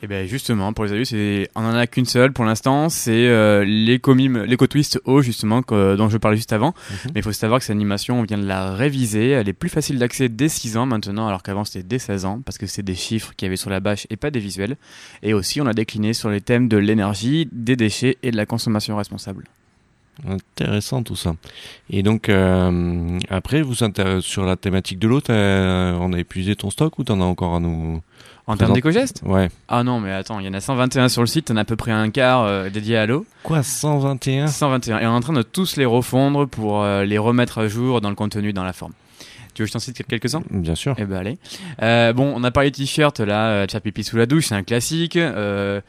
Et 0.04 0.08
bien 0.08 0.26
justement, 0.26 0.72
pour 0.72 0.84
les 0.84 1.04
c'est 1.04 1.48
on 1.54 1.60
en 1.64 1.74
a 1.74 1.86
qu'une 1.86 2.06
seule 2.06 2.32
pour 2.32 2.44
l'instant, 2.44 2.88
c'est 2.88 3.28
euh, 3.28 3.64
l'éco-twist 3.64 5.00
eau 5.04 5.22
justement 5.22 5.62
que- 5.62 5.94
dont 5.94 6.08
je 6.08 6.18
parlais 6.18 6.36
juste 6.36 6.52
avant. 6.52 6.74
Mhm. 6.90 6.96
Mais 7.14 7.20
il 7.20 7.22
faut 7.22 7.30
savoir 7.32 7.60
que 7.60 7.64
cette 7.64 7.76
animation, 7.76 8.18
on 8.18 8.24
vient 8.24 8.38
de 8.38 8.44
la 8.46 8.74
réviser, 8.74 9.30
elle 9.30 9.48
est 9.48 9.52
plus 9.52 9.68
facile 9.68 9.98
d'accès 10.00 10.28
dès 10.28 10.48
6 10.48 10.76
ans 10.76 10.86
maintenant, 10.86 11.28
alors 11.28 11.44
qu'avant 11.44 11.64
c'était 11.64 11.84
dès 11.86 12.00
16 12.00 12.24
ans, 12.24 12.40
parce 12.44 12.58
que 12.58 12.66
c'est 12.66 12.82
des 12.82 12.96
chiffres 12.96 13.32
qu'il 13.36 13.46
y 13.46 13.48
avait 13.48 13.56
sur 13.56 13.70
la 13.70 13.78
bâche 13.78 14.08
et 14.10 14.16
pas 14.16 14.32
des 14.32 14.40
visuels. 14.40 14.76
Et 15.22 15.34
aussi, 15.34 15.60
on 15.60 15.66
a 15.66 15.72
décliné 15.72 16.14
sur 16.14 16.30
les 16.30 16.40
thèmes 16.40 16.66
de 16.66 16.78
l'énergie, 16.78 17.48
des 17.52 17.76
déchets 17.76 18.18
et 18.24 18.32
de 18.32 18.36
la 18.36 18.44
consommation 18.44 18.96
responsable. 18.96 19.44
Intéressant 20.28 21.02
tout 21.02 21.16
ça. 21.16 21.34
Et 21.90 22.02
donc, 22.02 22.28
euh, 22.28 23.18
après, 23.30 23.62
vous 23.62 23.74
sur 24.20 24.44
la 24.44 24.56
thématique 24.56 24.98
de 24.98 25.08
l'eau, 25.08 25.20
t'as- 25.20 25.94
on 26.00 26.12
a 26.12 26.18
épuisé 26.18 26.54
ton 26.54 26.70
stock 26.70 26.98
ou 26.98 27.04
t'en 27.04 27.20
as 27.20 27.24
encore 27.24 27.54
à 27.54 27.60
nous 27.60 28.00
En 28.46 28.56
termes 28.56 28.72
d'éco-gestes 28.74 29.22
Ouais. 29.24 29.48
Ah 29.68 29.82
non, 29.84 30.00
mais 30.00 30.12
attends, 30.12 30.38
il 30.40 30.46
y 30.46 30.48
en 30.48 30.54
a 30.54 30.60
121 30.60 31.08
sur 31.08 31.22
le 31.22 31.26
site, 31.26 31.50
on 31.50 31.56
a 31.56 31.60
à 31.60 31.64
peu 31.64 31.76
près 31.76 31.92
un 31.92 32.10
quart 32.10 32.42
euh, 32.42 32.70
dédié 32.70 32.96
à 32.96 33.06
l'eau. 33.06 33.24
Quoi, 33.42 33.62
121 33.62 34.46
121. 34.48 34.98
Et 34.98 35.06
on 35.06 35.12
est 35.12 35.14
en 35.16 35.20
train 35.20 35.32
de 35.32 35.42
tous 35.42 35.76
les 35.76 35.84
refondre 35.86 36.46
pour 36.46 36.82
euh, 36.82 37.04
les 37.04 37.18
remettre 37.18 37.58
à 37.58 37.68
jour 37.68 38.00
dans 38.00 38.08
le 38.10 38.16
contenu, 38.16 38.52
dans 38.52 38.64
la 38.64 38.72
forme. 38.72 38.92
Tu 39.54 39.62
veux 39.62 39.66
que 39.66 39.68
je 39.68 39.72
t'en 39.74 39.78
cite 39.80 40.02
quelques-uns? 40.06 40.42
Bien 40.50 40.74
sûr. 40.74 40.94
Eh 40.98 41.04
ben 41.04 41.16
allez. 41.18 41.38
Euh, 41.82 42.12
bon, 42.12 42.32
on 42.34 42.42
a 42.42 42.50
parlé 42.50 42.70
de 42.70 42.76
t-shirt 42.76 43.20
là, 43.20 43.48
euh, 43.48 43.66
faire 43.70 43.80
pipi 43.80 44.02
sous 44.02 44.16
la 44.16 44.26
douche, 44.26 44.46
c'est 44.46 44.54
un 44.54 44.62
classique. 44.62 45.16
Euh, 45.16 45.80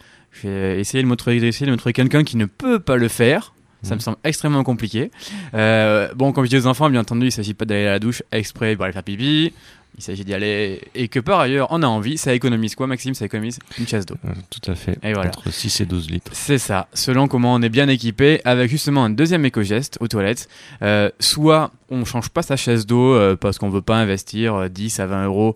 j'ai 0.42 0.80
essayé 0.80 1.02
de 1.04 1.08
me 1.08 1.16
trouver, 1.16 1.40
j'ai 1.40 1.48
essayé 1.48 1.66
de 1.66 1.72
me 1.72 1.78
trouver 1.78 1.94
quelqu'un 1.94 2.24
qui 2.24 2.36
ne 2.38 2.46
peut 2.46 2.80
pas 2.80 2.98
le 2.98 3.08
faire. 3.08 3.53
Ça 3.84 3.96
me 3.96 4.00
semble 4.00 4.18
extrêmement 4.24 4.64
compliqué. 4.64 5.12
Euh, 5.54 6.08
bon, 6.16 6.32
comme 6.32 6.46
je 6.46 6.50
dis 6.50 6.58
aux 6.58 6.68
enfants, 6.68 6.90
bien 6.90 7.02
entendu, 7.02 7.28
il 7.28 7.32
s'agit 7.32 7.54
pas 7.54 7.66
d'aller 7.66 7.86
à 7.88 7.92
la 7.92 8.00
douche 8.00 8.24
exprès 8.32 8.76
pour 8.76 8.86
aller 8.86 8.94
faire 8.94 9.04
pipi. 9.04 9.54
Il 9.96 10.02
s'agit 10.04 10.26
d'y 10.26 10.34
aller 10.34 10.82
et 10.96 11.08
que 11.08 11.20
par 11.20 11.40
ailleurs, 11.40 11.68
on 11.70 11.84
a 11.84 11.86
envie. 11.86 12.18
Ça 12.18 12.34
économise 12.34 12.74
quoi, 12.74 12.88
Maxime? 12.88 13.14
Ça 13.14 13.26
économise 13.26 13.60
une 13.78 13.88
chasse 13.88 14.08
d'eau. 14.08 14.16
Euh, 14.26 14.30
Tout 14.50 14.72
à 14.72 14.74
fait. 14.74 14.98
Et 15.04 15.14
voilà. 15.14 15.30
Entre 15.30 15.52
6 15.52 15.82
et 15.82 15.86
12 15.86 16.10
litres. 16.10 16.32
C'est 16.34 16.58
ça, 16.58 16.88
selon 16.94 17.28
comment 17.28 17.54
on 17.54 17.62
est 17.62 17.70
bien 17.70 17.88
équipé, 17.88 18.42
avec 18.44 18.72
justement 18.72 19.04
un 19.04 19.12
deuxième 19.12 19.46
éco-geste 19.46 19.98
aux 20.00 20.08
toilettes. 20.08 20.50
Euh, 20.82 21.12
soit 21.20 21.72
on 21.92 22.06
change 22.06 22.30
pas 22.30 22.42
sa 22.42 22.56
chaise 22.56 22.88
d'eau 22.88 23.14
euh, 23.14 23.36
parce 23.36 23.60
qu'on 23.60 23.70
veut 23.70 23.84
pas 23.84 23.98
investir 23.98 24.56
euh, 24.56 24.68
10 24.68 25.00
à 25.00 25.06
20 25.06 25.26
euros 25.26 25.56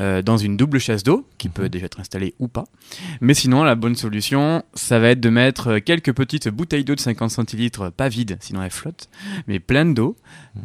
euh, 0.00 0.22
dans 0.22 0.36
une 0.36 0.56
double 0.56 0.78
chasse 0.78 1.02
d'eau, 1.02 1.26
qui 1.38 1.48
peut 1.48 1.68
déjà 1.68 1.86
être 1.86 2.00
installée 2.00 2.34
ou 2.38 2.48
pas. 2.48 2.64
Mais 3.20 3.34
sinon, 3.34 3.64
la 3.64 3.74
bonne 3.74 3.94
solution, 3.96 4.62
ça 4.74 4.98
va 4.98 5.08
être 5.08 5.20
de 5.20 5.28
mettre 5.28 5.68
euh, 5.68 5.80
quelques 5.80 6.12
petites 6.12 6.48
bouteilles 6.48 6.84
d'eau 6.84 6.94
de 6.94 7.00
50 7.00 7.30
centilitres, 7.30 7.90
pas 7.90 8.08
vides, 8.08 8.36
sinon 8.40 8.62
elles 8.62 8.70
flottent, 8.70 9.08
mais 9.46 9.60
pleines 9.60 9.94
d'eau. 9.94 10.16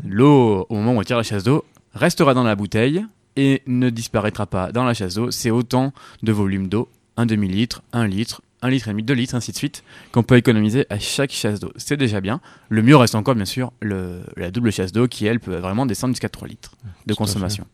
L'eau, 0.05 0.65
au 0.69 0.75
moment 0.75 0.93
où 0.93 0.99
on 0.99 1.03
tire 1.03 1.17
la 1.17 1.23
chasse 1.23 1.43
d'eau, 1.43 1.65
restera 1.93 2.33
dans 2.33 2.43
la 2.43 2.55
bouteille 2.55 3.05
et 3.35 3.61
ne 3.67 3.89
disparaîtra 3.89 4.45
pas 4.45 4.71
dans 4.71 4.83
la 4.83 4.93
chasse 4.93 5.15
d'eau. 5.15 5.31
C'est 5.31 5.51
autant 5.51 5.93
de 6.23 6.31
volume 6.31 6.69
d'eau, 6.69 6.89
un 7.17 7.25
demi-litre, 7.25 7.83
un 7.93 8.07
litre, 8.07 8.41
un 8.61 8.69
litre 8.69 8.87
et 8.87 8.91
demi, 8.91 9.03
deux 9.03 9.13
litres, 9.13 9.35
ainsi 9.35 9.51
de 9.51 9.57
suite, 9.57 9.83
qu'on 10.11 10.23
peut 10.23 10.37
économiser 10.37 10.85
à 10.89 10.99
chaque 10.99 11.31
chasse 11.31 11.59
d'eau. 11.59 11.71
C'est 11.75 11.97
déjà 11.97 12.21
bien. 12.21 12.41
Le 12.69 12.81
mieux 12.81 12.95
reste 12.95 13.15
encore, 13.15 13.35
bien 13.35 13.45
sûr, 13.45 13.71
le, 13.81 14.21
la 14.35 14.51
double 14.51 14.71
chasse 14.71 14.91
d'eau 14.91 15.07
qui, 15.07 15.25
elle, 15.25 15.39
peut 15.39 15.55
vraiment 15.55 15.85
descendre 15.85 16.13
jusqu'à 16.13 16.29
3 16.29 16.47
litres 16.47 16.75
de 17.05 17.13
Tout 17.13 17.17
consommation. 17.17 17.67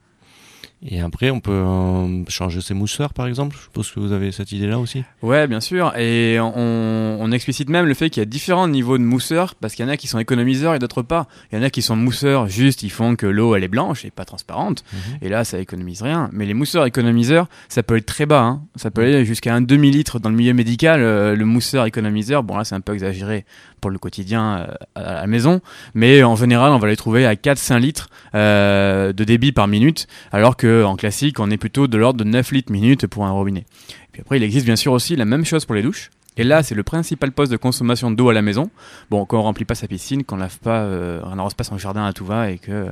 Et 0.86 1.00
après, 1.00 1.30
on 1.30 1.40
peut 1.40 1.52
euh, 1.52 2.24
changer 2.28 2.60
ses 2.60 2.74
mousseurs, 2.74 3.13
par 3.13 3.28
exemple. 3.28 3.56
Je 3.58 3.63
suppose 3.63 3.92
que 3.92 4.00
vous 4.00 4.12
avez 4.12 4.32
cette 4.32 4.52
idée-là 4.52 4.80
aussi. 4.80 5.04
Ouais, 5.22 5.48
bien 5.48 5.62
sûr. 5.62 5.96
Et 5.98 6.38
on, 6.40 7.18
on 7.20 7.32
explicite 7.32 7.70
même 7.70 7.86
le 7.86 7.94
fait 7.94 8.10
qu'il 8.10 8.20
y 8.20 8.24
a 8.24 8.25
différents 8.25 8.68
niveaux 8.68 8.98
de 8.98 9.04
mousseurs, 9.04 9.56
parce 9.56 9.75
qu'il 9.75 9.86
y 9.86 9.88
en 9.88 9.92
a 9.92 9.98
qui 9.98 10.08
sont 10.08 10.20
économiseurs 10.20 10.75
et 10.75 10.80
d'autres 10.80 11.02
pas. 11.02 11.28
Il 11.52 11.58
y 11.58 11.62
en 11.62 11.63
a 11.63 11.70
qui 11.70 11.82
sont 11.82 11.96
mousseurs, 11.96 12.48
juste 12.48 12.84
ils 12.84 12.90
font 12.90 13.16
que 13.16 13.25
l'eau 13.25 13.56
elle 13.56 13.63
est 13.63 13.70
blanche 13.70 14.04
et 14.04 14.12
pas 14.12 14.25
transparente. 14.25 14.84
Et 15.22 15.30
là, 15.30 15.46
ça 15.46 15.60
économise 15.60 16.02
rien. 16.02 16.30
Mais 16.34 16.46
les 16.46 16.54
mousseurs 16.54 16.86
économiseurs, 16.86 17.48
ça 17.70 17.82
peut 17.82 17.96
être 17.98 18.06
très 18.06 18.25
bas. 18.25 18.42
Hein. 18.42 18.63
Ça 18.75 18.92
peut 18.92 19.04
aller 19.04 19.25
jusqu'à 19.25 19.56
un 19.56 19.62
demi-litre 19.62 20.20
dans 20.20 20.30
le 20.30 20.36
milieu 20.36 20.54
médical. 20.54 21.02
euh, 21.02 21.36
le 21.36 21.46
mousseur 21.46 21.86
économiseur, 21.86 22.44
bon 22.44 22.58
là, 22.58 22.63
c'est 22.66 22.75
un 22.75 22.82
peu 22.82 22.94
exagéré 22.94 23.46
pour 23.84 23.92
le 23.92 24.00
quotidien 24.00 24.60
euh, 24.60 24.75
à 24.96 25.13
la 25.16 25.28
maison. 25.28 25.60
Mais 25.94 26.24
en 26.24 26.38
général, 26.38 26.72
on 26.72 26.80
va 26.80 26.88
les 26.88 26.96
trouver 26.96 27.25
à 27.25 27.36
4-5 27.36 27.80
litres 27.80 28.10
euh, 28.34 29.12
de 29.12 29.24
débit 29.25 29.52
par 29.52 29.68
minute, 29.68 30.08
alors 30.32 30.56
que 30.56 30.86
en 30.86 30.96
classique, 30.96 31.38
on 31.42 31.52
est 31.52 31.58
plutôt 31.58 31.88
de 31.88 31.98
l'ordre 31.98 32.18
de 32.18 32.24
9 32.24 32.54
litres 32.54 32.72
minute 32.72 33.08
pour 33.08 33.25
un 33.25 33.32
robinet. 33.32 33.66
Puis 34.13 34.22
après, 34.22 34.38
il 34.38 34.44
existe 34.44 34.66
bien 34.66 34.78
sûr 34.78 34.94
aussi 34.94 35.18
la 35.18 35.25
même 35.25 35.44
chose 35.44 35.66
pour 35.66 35.75
les 35.75 35.82
douches. 35.82 36.12
Et 36.38 36.46
là, 36.46 36.63
c'est 36.63 36.75
le 36.75 36.84
principal 36.84 37.34
poste 37.34 37.52
de 37.52 37.58
consommation 37.58 38.10
d'eau 38.10 38.30
à 38.30 38.34
la 38.34 38.42
maison. 38.42 38.70
Bon, 39.12 39.25
quand 39.25 39.38
on 39.38 39.44
remplit 39.44 39.66
pas 39.66 39.75
sa 39.75 39.88
piscine, 39.88 40.24
qu'on 40.24 40.38
lave 40.38 40.60
pas, 40.60 40.80
euh, 40.84 41.20
on 41.25 41.36
n'arrose 41.36 41.56
pas 41.56 41.66
son 41.66 41.78
jardin 41.78 42.06
à 42.06 42.13
tout 42.13 42.25
va 42.25 42.52
et 42.52 42.58
que 42.58 42.88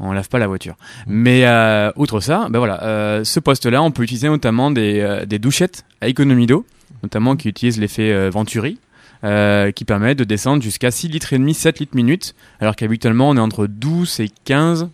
on 0.00 0.10
lave 0.12 0.28
pas 0.28 0.40
la 0.40 0.48
voiture. 0.48 0.74
Mais 1.06 1.46
outre 1.94 2.18
ça, 2.18 2.48
ben 2.50 2.58
voilà, 2.58 3.22
ce 3.24 3.38
poste-là, 3.38 3.80
on 3.84 3.92
peut 3.92 4.02
utiliser 4.02 4.28
notamment 4.28 4.72
des, 4.72 5.24
des 5.28 5.38
douchettes 5.38 5.84
à 6.00 6.08
économie 6.08 6.46
d'eau, 6.46 6.66
notamment 7.04 7.36
qui 7.36 7.48
utilisent 7.48 7.78
l'effet 7.78 8.28
Venturi. 8.30 8.78
Euh, 9.24 9.72
qui 9.72 9.84
permet 9.84 10.14
de 10.14 10.24
descendre 10.24 10.62
jusqu'à 10.62 10.90
6 10.90 11.08
litres 11.08 11.32
et 11.32 11.38
demi, 11.38 11.54
7 11.54 11.80
litres 11.80 11.96
minute, 11.96 12.34
alors 12.60 12.76
qu'habituellement 12.76 13.30
on 13.30 13.36
est 13.36 13.40
entre 13.40 13.66
12 13.66 14.20
et 14.20 14.30
15 14.44 14.90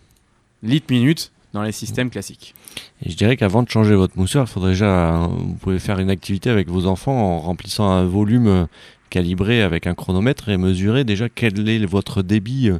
litres 0.63 0.87
minute 0.89 1.31
dans 1.53 1.63
les 1.63 1.71
systèmes 1.71 2.09
classiques. 2.09 2.55
Et 3.03 3.09
je 3.09 3.17
dirais 3.17 3.35
qu'avant 3.35 3.63
de 3.63 3.69
changer 3.69 3.93
votre 3.93 4.17
mousseur, 4.17 4.45
il 4.47 4.51
faudrait 4.51 4.71
déjà, 4.71 5.27
vous 5.29 5.55
pouvez 5.55 5.79
faire 5.79 5.99
une 5.99 6.09
activité 6.09 6.49
avec 6.49 6.69
vos 6.69 6.85
enfants 6.85 7.13
en 7.13 7.39
remplissant 7.39 7.89
un 7.89 8.05
volume 8.05 8.47
euh, 8.47 8.65
calibré 9.09 9.61
avec 9.61 9.85
un 9.85 9.93
chronomètre 9.93 10.49
et 10.49 10.57
mesurer 10.57 11.03
déjà 11.03 11.27
quel 11.27 11.67
est 11.67 11.85
votre 11.85 12.21
débit 12.21 12.69
euh, 12.69 12.79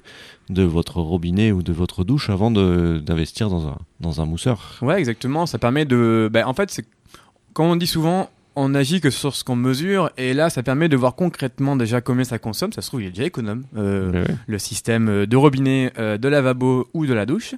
de 0.50 0.64
votre 0.64 1.02
robinet 1.02 1.52
ou 1.52 1.64
de 1.64 1.74
votre 1.74 2.04
douche 2.04 2.30
avant 2.30 2.50
d'investir 2.50 3.50
dans 3.50 3.68
un, 3.68 3.78
dans 4.00 4.22
un 4.22 4.26
mousseur. 4.26 4.78
Ouais, 4.82 4.98
exactement. 4.98 5.46
Ça 5.46 5.58
permet 5.58 5.86
de. 5.86 6.30
Ben, 6.32 6.46
en 6.46 6.54
fait, 6.54 6.72
c'est 6.72 6.86
comme 7.54 7.68
on 7.68 7.76
dit 7.76 7.88
souvent, 7.88 8.30
on 8.56 8.76
agit 8.76 9.00
que 9.00 9.10
sur 9.10 9.36
ce 9.36 9.44
qu'on 9.44 9.56
mesure, 9.56 10.12
et 10.18 10.34
là, 10.34 10.50
ça 10.50 10.62
permet 10.62 10.90
de 10.90 10.98
voir 10.98 11.16
concrètement 11.16 11.76
déjà 11.76 12.02
combien 12.02 12.24
ça 12.24 12.38
consomme. 12.38 12.74
Ça 12.74 12.82
se 12.82 12.88
trouve, 12.88 13.02
il 13.02 13.08
est 13.08 13.12
déjà 13.12 13.26
économe. 13.26 13.64
Euh, 13.78 14.12
ouais. 14.12 14.36
le 14.48 14.60
système 14.60 15.10
euh, 15.10 15.26
de 15.26 15.38
robinet, 15.38 15.94
euh, 15.98 16.18
de 16.18 16.28
lavabo 16.28 16.90
ou 16.94 17.06
de 17.06 17.14
la 17.14 17.26
douche. 17.26 17.56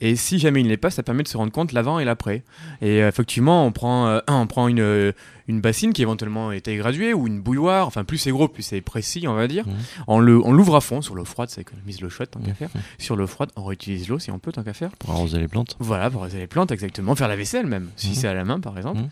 Et 0.00 0.16
si 0.16 0.38
jamais 0.38 0.60
il 0.60 0.64
ne 0.64 0.70
l'est 0.70 0.76
pas, 0.76 0.90
ça 0.90 1.02
permet 1.02 1.22
de 1.22 1.28
se 1.28 1.36
rendre 1.36 1.52
compte 1.52 1.72
l'avant 1.72 1.98
et 1.98 2.04
l'après. 2.04 2.42
Et 2.80 3.02
euh, 3.02 3.08
effectivement, 3.08 3.66
on 3.66 3.72
prend, 3.72 4.20
on 4.28 4.46
prend 4.46 4.68
une, 4.68 5.12
une 5.50 5.60
bassine 5.60 5.92
qui 5.92 6.00
éventuellement 6.02 6.52
est 6.52 6.66
graduée 6.76 7.12
ou 7.12 7.26
une 7.26 7.40
bouilloire. 7.40 7.86
Enfin, 7.86 8.04
plus 8.04 8.16
c'est 8.18 8.30
gros, 8.30 8.48
plus 8.48 8.62
c'est 8.62 8.80
précis, 8.80 9.26
on 9.28 9.34
va 9.34 9.46
dire. 9.48 9.66
Mhm. 9.66 9.74
On 10.06 10.18
le, 10.20 10.40
on 10.44 10.52
l'ouvre 10.52 10.76
à 10.76 10.80
fond 10.80 11.02
sur 11.02 11.14
l'eau 11.14 11.24
froide, 11.24 11.50
ça 11.50 11.60
économise 11.60 12.00
l'eau 12.00 12.08
chaude 12.08 12.30
tant 12.30 12.40
qu'à 12.40 12.48
Mhm. 12.50 12.54
faire. 12.54 12.70
Sur 12.98 13.16
l'eau 13.16 13.26
froide, 13.26 13.50
on 13.56 13.64
réutilise 13.64 14.08
l'eau 14.08 14.18
si 14.18 14.30
on 14.30 14.38
peut 14.38 14.52
tant 14.52 14.62
qu'à 14.62 14.72
faire. 14.72 14.90
Pour 14.98 15.10
arroser 15.10 15.38
les 15.38 15.48
plantes. 15.48 15.76
Voilà, 15.80 16.08
pour 16.08 16.22
arroser 16.22 16.38
les 16.38 16.46
plantes, 16.46 16.70
exactement. 16.72 17.14
Faire 17.14 17.28
la 17.28 17.36
vaisselle 17.36 17.66
même, 17.66 17.88
si 17.96 18.08
Mhm. 18.10 18.14
c'est 18.14 18.28
à 18.28 18.34
la 18.34 18.44
main 18.44 18.60
par 18.60 18.76
exemple. 18.78 19.00
Mhm. 19.00 19.08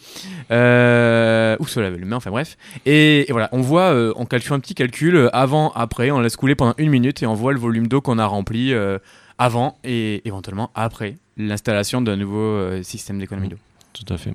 Euh, 0.51 1.57
ou 1.61 1.67
se 1.67 1.81
laver 1.81 1.99
les 1.99 2.05
mains, 2.05 2.17
enfin 2.17 2.31
bref. 2.31 2.57
Et, 2.87 3.29
et 3.29 3.33
voilà, 3.33 3.49
on 3.53 3.61
voit, 3.61 3.93
euh, 3.93 4.13
on 4.17 4.25
calcule 4.27 4.53
un 4.55 4.61
petit 4.61 4.75
calcul 4.75 5.17
euh, 5.17 5.29
avant, 5.37 5.73
après, 5.75 6.11
on 6.11 6.21
laisse 6.21 6.37
couler 6.37 6.55
pendant 6.55 6.75
une 6.79 6.91
minute 6.91 7.23
et 7.23 7.27
on 7.27 7.35
voit 7.35 7.53
le 7.53 7.59
volume 7.59 7.87
d'eau 7.89 8.01
qu'on 8.01 8.19
a 8.19 8.27
rempli 8.27 8.73
euh, 8.73 8.99
avant 9.39 9.79
et 9.85 10.23
éventuellement 10.27 10.71
après 10.75 11.17
l'installation 11.37 12.01
d'un 12.01 12.17
nouveau 12.17 12.83
système 12.83 13.19
d'économie 13.19 13.49
d'eau. 13.49 13.57
Tout 13.93 14.13
à 14.13 14.17
fait. 14.17 14.33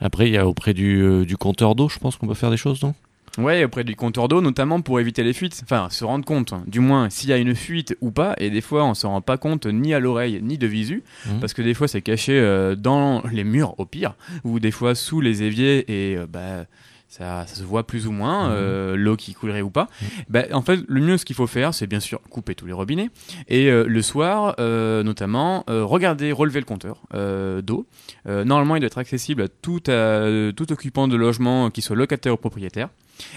Après, 0.00 0.28
il 0.28 0.32
y 0.34 0.36
a 0.38 0.46
auprès 0.46 0.74
du, 0.74 1.00
euh, 1.02 1.24
du 1.24 1.36
compteur 1.36 1.74
d'eau, 1.74 1.88
je 1.88 1.98
pense 1.98 2.16
qu'on 2.16 2.26
peut 2.26 2.34
faire 2.34 2.50
des 2.50 2.56
choses, 2.56 2.82
non? 2.82 2.94
Ouais, 3.36 3.62
auprès 3.62 3.84
du 3.84 3.94
compteur 3.94 4.26
d'eau, 4.26 4.40
notamment 4.40 4.80
pour 4.80 4.98
éviter 4.98 5.22
les 5.22 5.32
fuites. 5.32 5.60
Enfin, 5.62 5.88
se 5.90 6.04
rendre 6.04 6.24
compte, 6.24 6.52
hein, 6.52 6.64
du 6.66 6.80
moins, 6.80 7.08
s'il 7.08 7.30
y 7.30 7.32
a 7.32 7.36
une 7.36 7.54
fuite 7.54 7.96
ou 8.00 8.10
pas. 8.10 8.34
Et 8.38 8.50
des 8.50 8.60
fois, 8.60 8.84
on 8.84 8.94
se 8.94 9.06
rend 9.06 9.20
pas 9.20 9.36
compte 9.36 9.66
ni 9.66 9.94
à 9.94 10.00
l'oreille 10.00 10.40
ni 10.42 10.58
de 10.58 10.66
visu, 10.66 11.04
Mhm. 11.26 11.38
parce 11.40 11.54
que 11.54 11.62
des 11.62 11.74
fois, 11.74 11.86
c'est 11.86 12.02
caché 12.02 12.32
euh, 12.32 12.74
dans 12.74 13.22
les 13.32 13.44
murs, 13.44 13.74
au 13.78 13.84
pire, 13.84 14.14
ou 14.42 14.58
des 14.58 14.72
fois 14.72 14.94
sous 14.96 15.20
les 15.20 15.42
éviers 15.44 15.84
et 15.88 16.16
euh, 16.16 16.26
bah. 16.26 16.64
Ça, 17.10 17.46
ça 17.46 17.54
se 17.54 17.62
voit 17.62 17.86
plus 17.86 18.06
ou 18.06 18.12
moins, 18.12 18.48
Mhm. 18.48 18.54
euh, 18.54 18.96
l'eau 18.96 19.16
qui 19.16 19.32
coulerait 19.32 19.62
ou 19.62 19.70
pas. 19.70 19.88
Bah, 20.28 20.42
en 20.52 20.60
fait, 20.60 20.80
le 20.88 21.00
mieux, 21.00 21.16
ce 21.16 21.24
qu'il 21.24 21.34
faut 21.36 21.46
faire, 21.46 21.72
c'est 21.72 21.86
bien 21.86 22.00
sûr 22.00 22.20
couper 22.28 22.54
tous 22.54 22.66
les 22.66 22.74
robinets. 22.74 23.08
Et 23.48 23.70
euh, 23.70 23.84
le 23.88 24.02
soir, 24.02 24.54
euh, 24.60 25.02
notamment, 25.02 25.64
euh, 25.70 25.84
regarder, 25.84 26.32
relever 26.32 26.60
le 26.60 26.66
compteur 26.66 27.00
euh, 27.14 27.62
d'eau. 27.62 27.86
Euh, 28.28 28.44
normalement, 28.44 28.76
il 28.76 28.80
doit 28.80 28.88
être 28.88 28.98
accessible 28.98 29.40
à 29.42 29.48
tout, 29.48 29.82
à- 29.88 30.52
tout 30.54 30.70
occupant 30.70 31.08
de 31.08 31.16
logement 31.16 31.70
qui 31.70 31.80
soit 31.80 31.96
locataire 31.96 32.34
ou 32.34 32.36
propriétaire. 32.36 32.90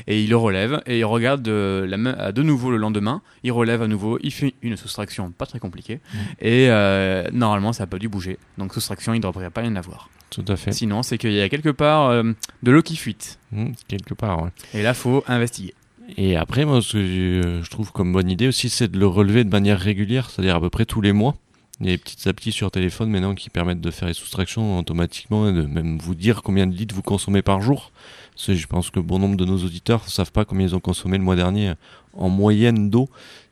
Et 0.07 0.23
il 0.23 0.29
le 0.29 0.37
relève 0.37 0.81
et 0.85 0.99
il 0.99 1.05
regarde 1.05 1.41
de, 1.41 1.85
la 1.87 1.97
main, 1.97 2.15
à 2.17 2.31
de 2.31 2.43
nouveau 2.43 2.71
le 2.71 2.77
lendemain. 2.77 3.21
Il 3.43 3.51
relève 3.51 3.81
à 3.81 3.87
nouveau, 3.87 4.19
il 4.21 4.31
fait 4.31 4.53
une 4.61 4.77
soustraction 4.77 5.31
pas 5.31 5.45
très 5.45 5.59
compliquée. 5.59 5.99
Et 6.39 6.67
euh, 6.69 7.29
normalement, 7.31 7.73
ça 7.73 7.83
n'a 7.83 7.87
pas 7.87 7.99
dû 7.99 8.09
bouger. 8.09 8.37
Donc, 8.57 8.73
soustraction, 8.73 9.13
il 9.13 9.17
ne 9.17 9.23
devrait 9.23 9.49
pas 9.49 9.63
y 9.63 9.67
en 9.67 9.75
avoir. 9.75 10.09
Tout 10.29 10.45
à 10.47 10.55
fait. 10.55 10.71
Sinon, 10.71 11.03
c'est 11.03 11.17
qu'il 11.17 11.33
y 11.33 11.41
a 11.41 11.49
quelque 11.49 11.69
part 11.69 12.09
euh, 12.09 12.23
de 12.63 12.71
l'eau 12.71 12.81
qui 12.81 12.95
fuite. 12.95 13.39
Mhm, 13.51 13.73
quelque 13.87 14.13
part, 14.13 14.43
ouais. 14.43 14.49
Et 14.73 14.81
là, 14.81 14.93
faut 14.93 15.23
investiguer. 15.27 15.73
Et 16.17 16.35
après, 16.35 16.65
moi, 16.65 16.81
ce 16.81 16.93
que 16.93 17.05
je, 17.05 17.63
je 17.63 17.69
trouve 17.69 17.91
comme 17.91 18.11
bonne 18.13 18.29
idée 18.29 18.47
aussi, 18.47 18.69
c'est 18.69 18.89
de 18.89 18.97
le 18.97 19.07
relever 19.07 19.43
de 19.43 19.49
manière 19.49 19.79
régulière, 19.79 20.29
c'est-à-dire 20.29 20.55
à 20.55 20.61
peu 20.61 20.69
près 20.69 20.85
tous 20.85 21.01
les 21.01 21.13
mois. 21.13 21.35
Il 21.81 21.87
y 21.87 21.89
a 21.89 21.93
des 21.93 21.97
petites 21.97 22.27
applis 22.27 22.51
sur 22.51 22.69
téléphone 22.69 23.09
maintenant 23.09 23.33
qui 23.33 23.49
permettent 23.49 23.81
de 23.81 23.89
faire 23.89 24.07
les 24.07 24.13
soustractions 24.13 24.77
automatiquement 24.77 25.49
et 25.49 25.53
de 25.53 25.63
même 25.63 25.97
vous 25.97 26.13
dire 26.13 26.43
combien 26.43 26.67
de 26.67 26.75
litres 26.75 26.93
vous 26.93 27.01
consommez 27.01 27.41
par 27.41 27.61
jour. 27.61 27.91
Parce 28.35 28.47
que 28.47 28.53
je 28.55 28.67
pense 28.67 28.89
que 28.89 28.99
bon 28.99 29.19
nombre 29.19 29.35
de 29.37 29.45
nos 29.45 29.57
auditeurs 29.57 30.01
ne 30.05 30.09
savent 30.09 30.31
pas 30.31 30.45
combien 30.45 30.65
ils 30.67 30.75
ont 30.75 30.79
consommé 30.79 31.17
le 31.17 31.23
mois 31.23 31.35
dernier 31.35 31.73
en 32.13 32.29
moyenne 32.29 32.89
d'eau. 32.89 33.09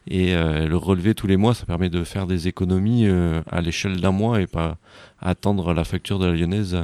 Et 0.08 0.34
euh, 0.34 0.68
le 0.68 0.76
relever 0.78 1.14
tous 1.14 1.28
les 1.28 1.38
mois, 1.38 1.54
ça 1.54 1.66
permet 1.66 1.90
de 1.90 2.04
faire 2.04 2.26
des 2.26 2.48
économies 2.48 3.06
euh, 3.06 3.42
à 3.52 3.62
l'échelle 3.62 4.02
d'un 4.02 4.12
mois 4.12 4.42
et 4.42 4.48
pas 4.48 4.78
attendre 5.20 5.74
la 5.74 5.84
facture 5.84 6.18
de 6.18 6.26
la 6.26 6.34
lyonnaise 6.34 6.78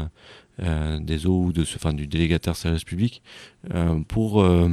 euh, 0.62 1.00
des 1.00 1.26
eaux 1.26 1.46
ou 1.46 1.52
de, 1.52 1.64
ce- 1.64 1.78
enfin, 1.78 1.94
du 1.94 2.06
délégataire 2.06 2.56
service 2.56 2.84
public 2.84 3.24
euh, 3.74 4.00
pour, 4.08 4.44
euh, 4.44 4.70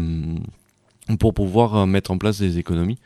pour 1.18 1.32
pouvoir 1.34 1.76
euh, 1.76 1.86
mettre 1.86 2.10
en 2.10 2.18
place 2.18 2.38
des 2.38 2.58
économies. 2.58 2.98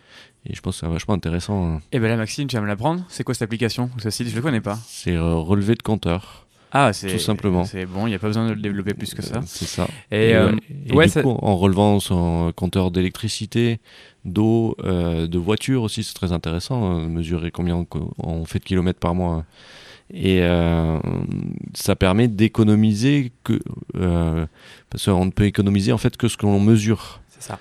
Et 0.49 0.55
je 0.55 0.61
pense 0.61 0.77
que 0.81 0.87
c'est 0.87 0.93
vachement 0.93 1.15
intéressant. 1.15 1.75
hein. 1.77 1.81
Et 1.93 1.99
ben 1.99 2.09
là, 2.09 2.17
Maxime, 2.17 2.47
tu 2.49 2.57
vas 2.57 2.63
me 2.63 2.67
l'apprendre. 2.69 3.05
C'est 3.09 3.25
quoi 3.25 3.35
cette 3.35 3.43
application 3.43 3.91
ou 3.97 4.01
ce 4.01 4.11
site? 4.11 4.29
Je 4.29 4.37
le 4.37 4.43
connais 4.43 4.61
pas. 4.61 4.79
C'est 4.87 5.15
euh, 5.17 5.35
relevé 5.35 5.75
de 5.75 5.83
compteur. 5.83 6.46
Ah, 6.73 6.93
c'est 6.93 7.09
Tout 7.13 7.19
simplement. 7.19 7.65
C'est 7.65 7.87
bon, 7.87 8.07
il 8.07 8.11
n'y 8.11 8.17
a 8.17 8.19
pas 8.19 8.27
besoin 8.27 8.49
de 8.49 8.53
le 8.55 8.61
développer 8.61 8.93
plus 8.95 9.15
que 9.15 9.23
ça. 9.23 9.37
Euh, 9.37 9.43
C'est 9.47 9.65
ça. 9.67 9.87
Et, 10.11 10.31
Et, 10.31 10.35
euh, 10.35 10.53
et 10.89 10.93
ouais, 10.93 11.07
du 11.07 11.13
ça- 11.13 11.23
coup, 11.23 11.31
en 11.41 11.57
relevant 11.57 12.01
son 12.01 12.53
compteur 12.55 12.91
d'électricité, 12.91 13.79
d'eau, 14.25 14.77
euh, 14.85 15.27
de 15.27 15.39
voiture 15.39 15.83
aussi, 15.83 16.03
c'est 16.05 16.15
très 16.15 16.33
intéressant. 16.33 16.99
euh, 17.01 17.07
mesurer 17.07 17.51
combien 17.51 17.77
on, 17.77 17.87
on 18.19 18.45
fait 18.45 18.59
de 18.59 18.65
kilomètres 18.65 18.99
par 18.99 19.15
mois. 19.15 19.45
Et 20.13 20.41
euh, 20.43 20.99
ça 21.75 21.97
permet 21.97 22.29
d'économiser 22.29 23.33
que 23.43 23.59
euh, 23.97 24.47
parce 24.91 25.05
qu'on 25.07 25.25
ne 25.25 25.31
peut 25.31 25.47
économiser 25.47 25.93
en 25.93 25.99
fait 25.99 26.17
que 26.17 26.29
ce 26.29 26.37
que 26.37 26.47
l'on 26.47 26.61
mesure. 26.61 27.21
c'est 27.29 27.43
ça. 27.43 27.59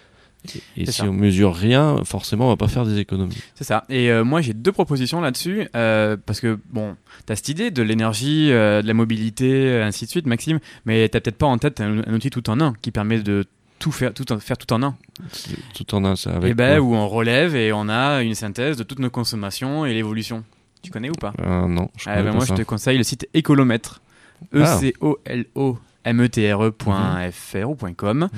Et 0.78 0.86
si 0.86 0.92
ça. 0.92 1.06
on 1.06 1.14
mesure 1.14 1.54
rien, 1.56 1.98
forcément, 2.04 2.46
on 2.46 2.50
va 2.50 2.58
pas 2.58 2.68
faire 2.68 2.86
des 2.86 3.00
économies. 3.00 3.38
C'est 3.56 3.64
ça. 3.64 3.86
Et 3.90 4.12
euh, 4.12 4.24
moi, 4.24 4.42
j'ai 4.42 4.54
deux 4.54 4.72
propositions 4.72 5.22
là-dessus. 5.22 5.68
euh, 5.76 6.18
parce 6.26 6.40
que, 6.40 6.60
bon, 6.72 6.96
tu 7.26 7.34
as 7.34 7.36
cette 7.36 7.50
idée 7.50 7.72
de 7.72 7.82
l'énergie, 7.82 8.52
euh, 8.52 8.82
de 8.82 8.88
la 8.88 8.94
mobilité, 8.94 9.82
ainsi 9.82 10.06
de 10.06 10.10
suite, 10.10 10.26
Maxime. 10.28 10.60
Mais 10.86 11.08
tu 11.10 11.20
peut-être 11.20 11.38
pas 11.38 11.48
en 11.48 11.58
tête 11.58 11.82
un, 11.82 12.00
un 12.06 12.14
outil 12.14 12.30
tout 12.30 12.50
en 12.50 12.60
un 12.62 12.74
qui 12.82 12.92
permet 12.92 13.20
de 13.22 13.46
tout 13.80 13.92
faire 13.92 14.14
tout 14.14 14.32
en, 14.32 14.40
faire 14.40 14.58
tout 14.58 14.72
en 14.74 14.82
un. 14.84 14.96
Tout 15.76 15.94
en 15.96 16.06
un, 16.06 16.16
ça. 16.16 16.32
Avec 16.36 16.52
et 16.52 16.54
ben, 16.54 16.78
quoi 16.80 16.88
où 16.88 16.96
on 16.96 17.08
relève 17.08 17.56
et 17.56 17.74
on 17.74 17.90
a 17.90 18.22
une 18.24 18.36
synthèse 18.36 18.78
de 18.78 18.84
toutes 18.84 19.00
nos 19.00 19.10
consommations 19.10 19.86
et 19.86 19.94
l'évolution. 19.94 20.44
Tu 20.82 20.92
connais 20.92 21.10
ou 21.10 21.14
pas? 21.14 21.34
Non, 21.44 21.90
je 21.98 22.10
Ah, 22.10 22.16
ben, 22.22 22.26
pas 22.26 22.32
Moi, 22.38 22.46
ça. 22.46 22.56
je 22.56 22.62
te 22.62 22.66
conseille 22.66 22.98
le 22.98 23.04
site 23.04 23.28
Écolomètre. 23.34 24.02
Ah. 24.54 24.78
E-C-O-L-O. 24.78 25.78
metre.fr 26.14 27.70
ou 27.70 27.76
.com. 27.96 28.20
Mhm. 28.20 28.30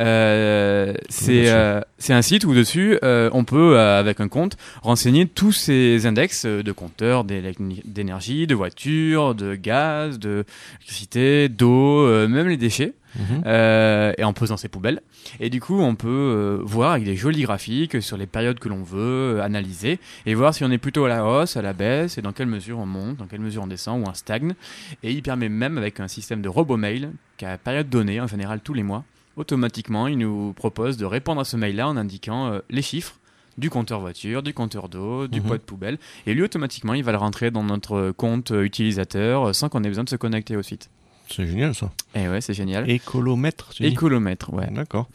Euh, 0.00 0.94
c'est 1.08 1.50
euh, 1.50 1.80
c'est 1.98 2.12
un 2.12 2.22
site 2.22 2.44
où 2.44 2.54
dessus 2.54 2.98
euh, 3.02 3.30
on 3.32 3.44
peut 3.44 3.78
avec 3.78 4.20
un 4.20 4.28
compte 4.28 4.56
renseigner 4.82 5.26
tous 5.26 5.52
ces 5.52 6.06
index 6.06 6.46
de 6.46 6.72
compteurs 6.72 7.24
d'énergie, 7.24 8.46
de 8.46 8.54
voitures, 8.54 9.34
de 9.34 9.54
gaz, 9.54 10.18
de 10.18 10.44
électricité, 10.80 11.48
d'eau, 11.48 12.06
même 12.28 12.48
les 12.48 12.56
déchets. 12.56 12.94
Mhm. 13.16 13.42
Euh, 13.46 14.12
et 14.16 14.24
en 14.24 14.32
posant 14.32 14.56
ses 14.56 14.68
poubelles. 14.68 15.00
Et 15.40 15.50
du 15.50 15.60
coup, 15.60 15.78
on 15.80 15.94
peut 15.94 16.08
euh, 16.08 16.58
voir 16.62 16.92
avec 16.92 17.04
des 17.04 17.16
jolis 17.16 17.42
graphiques 17.42 18.00
sur 18.02 18.16
les 18.16 18.26
périodes 18.26 18.58
que 18.58 18.68
l'on 18.68 18.82
veut 18.82 19.36
euh, 19.38 19.42
analyser 19.42 19.98
et 20.26 20.34
voir 20.34 20.54
si 20.54 20.64
on 20.64 20.70
est 20.70 20.78
plutôt 20.78 21.04
à 21.04 21.08
la 21.08 21.24
hausse, 21.26 21.56
à 21.56 21.62
la 21.62 21.72
baisse 21.74 22.16
et 22.18 22.22
dans 22.22 22.32
quelle 22.32 22.46
mesure 22.46 22.78
on 22.78 22.86
monte, 22.86 23.16
dans 23.18 23.26
quelle 23.26 23.40
mesure 23.40 23.62
on 23.62 23.66
descend 23.66 24.00
ou 24.02 24.08
on 24.08 24.14
stagne. 24.14 24.54
Et 25.02 25.12
il 25.12 25.22
permet 25.22 25.48
même 25.48 25.76
avec 25.78 26.00
un 26.00 26.08
système 26.08 26.40
de 26.42 26.48
robot 26.48 26.76
mail 26.76 27.10
qu'à 27.36 27.58
période 27.58 27.88
donnée, 27.90 28.20
en 28.20 28.26
général 28.26 28.60
tous 28.60 28.74
les 28.74 28.82
mois, 28.82 29.04
automatiquement, 29.36 30.06
il 30.06 30.18
nous 30.18 30.52
propose 30.54 30.96
de 30.96 31.04
répondre 31.04 31.40
à 31.40 31.44
ce 31.44 31.56
mail-là 31.56 31.88
en 31.88 31.96
indiquant 31.96 32.46
euh, 32.52 32.58
les 32.70 32.82
chiffres 32.82 33.16
du 33.58 33.68
compteur 33.68 34.00
voiture, 34.00 34.42
du 34.42 34.54
compteur 34.54 34.88
d'eau, 34.88 35.26
du 35.28 35.40
Mhm. 35.40 35.46
poids 35.46 35.58
de 35.58 35.62
poubelle. 35.62 35.98
Et 36.26 36.32
lui, 36.32 36.42
automatiquement, 36.42 36.94
il 36.94 37.04
va 37.04 37.12
le 37.12 37.18
rentrer 37.18 37.50
dans 37.50 37.62
notre 37.62 38.10
compte 38.12 38.50
utilisateur 38.50 39.54
sans 39.54 39.68
qu'on 39.68 39.84
ait 39.84 39.88
besoin 39.88 40.04
de 40.04 40.08
se 40.08 40.16
connecter 40.16 40.56
au 40.56 40.62
site. 40.62 40.88
C'est 41.28 41.46
génial 41.46 41.74
ça. 41.74 41.90
Et 42.14 42.28
ouais, 42.28 42.40
c'est 42.40 42.54
génial. 42.54 42.88
Écolomètre, 42.90 43.70
tu 43.74 43.82
dis 43.82 43.88
Écolomètre, 43.88 44.52
ouais. 44.52 44.68
D'accord. 44.70 45.08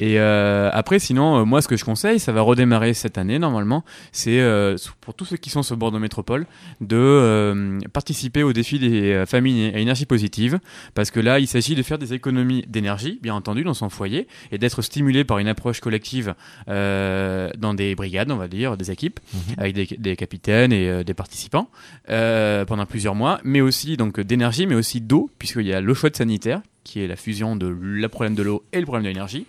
Et 0.00 0.18
euh, 0.18 0.70
après, 0.72 0.98
sinon, 0.98 1.38
euh, 1.38 1.44
moi, 1.44 1.62
ce 1.62 1.68
que 1.68 1.76
je 1.76 1.84
conseille, 1.84 2.18
ça 2.18 2.32
va 2.32 2.42
redémarrer 2.42 2.94
cette 2.94 3.16
année 3.16 3.38
normalement, 3.38 3.84
c'est 4.10 4.40
euh, 4.40 4.76
pour 5.00 5.14
tous 5.14 5.24
ceux 5.24 5.36
qui 5.36 5.50
sont 5.50 5.62
sur 5.62 5.76
Bordeaux 5.76 6.00
Métropole 6.00 6.46
de 6.80 7.78
participer 7.92 8.42
au 8.42 8.52
défi 8.52 8.78
des 8.78 9.24
familles 9.26 9.72
à 9.74 9.78
énergie 9.78 10.04
positive, 10.06 10.58
parce 10.94 11.10
que 11.10 11.20
là, 11.20 11.38
il 11.38 11.46
s'agit 11.46 11.74
de 11.74 11.82
faire 11.82 11.98
des 11.98 12.12
économies 12.12 12.64
d'énergie, 12.68 13.18
bien 13.22 13.34
entendu, 13.34 13.62
dans 13.64 13.74
son 13.74 13.88
foyer, 13.88 14.26
et 14.50 14.58
d'être 14.58 14.82
stimulé 14.82 15.24
par 15.24 15.38
une 15.38 15.48
approche 15.48 15.80
collective 15.80 16.34
dans 16.66 17.74
des 17.74 17.94
brigades, 17.94 18.30
on 18.30 18.36
va 18.36 18.48
dire, 18.48 18.76
des 18.76 18.90
équipes, 18.90 19.20
Mhm. 19.32 19.54
avec 19.58 19.74
des, 19.74 19.86
des 19.98 20.16
capitaines 20.16 20.72
et 20.72 21.04
des 21.04 21.14
participants 21.14 21.68
pendant 22.06 22.86
plusieurs 22.86 23.14
mois, 23.14 23.40
mais 23.44 23.60
aussi 23.60 23.96
donc 23.96 24.20
d'énergie, 24.20 24.66
mais 24.66 24.74
aussi 24.74 25.00
d'eau, 25.00 25.30
puisqu'il 25.38 25.66
y 25.66 25.72
a 25.72 25.80
l'eau 25.80 25.94
chaude 25.94 26.16
sanitaire 26.16 26.43
qui 26.84 27.00
est 27.00 27.06
la 27.06 27.16
fusion 27.16 27.56
de 27.56 27.66
le 27.66 28.08
problème 28.08 28.34
de 28.34 28.42
l'eau 28.42 28.64
et 28.72 28.80
le 28.80 28.84
problème 28.84 29.04
de 29.04 29.08
l'énergie. 29.08 29.46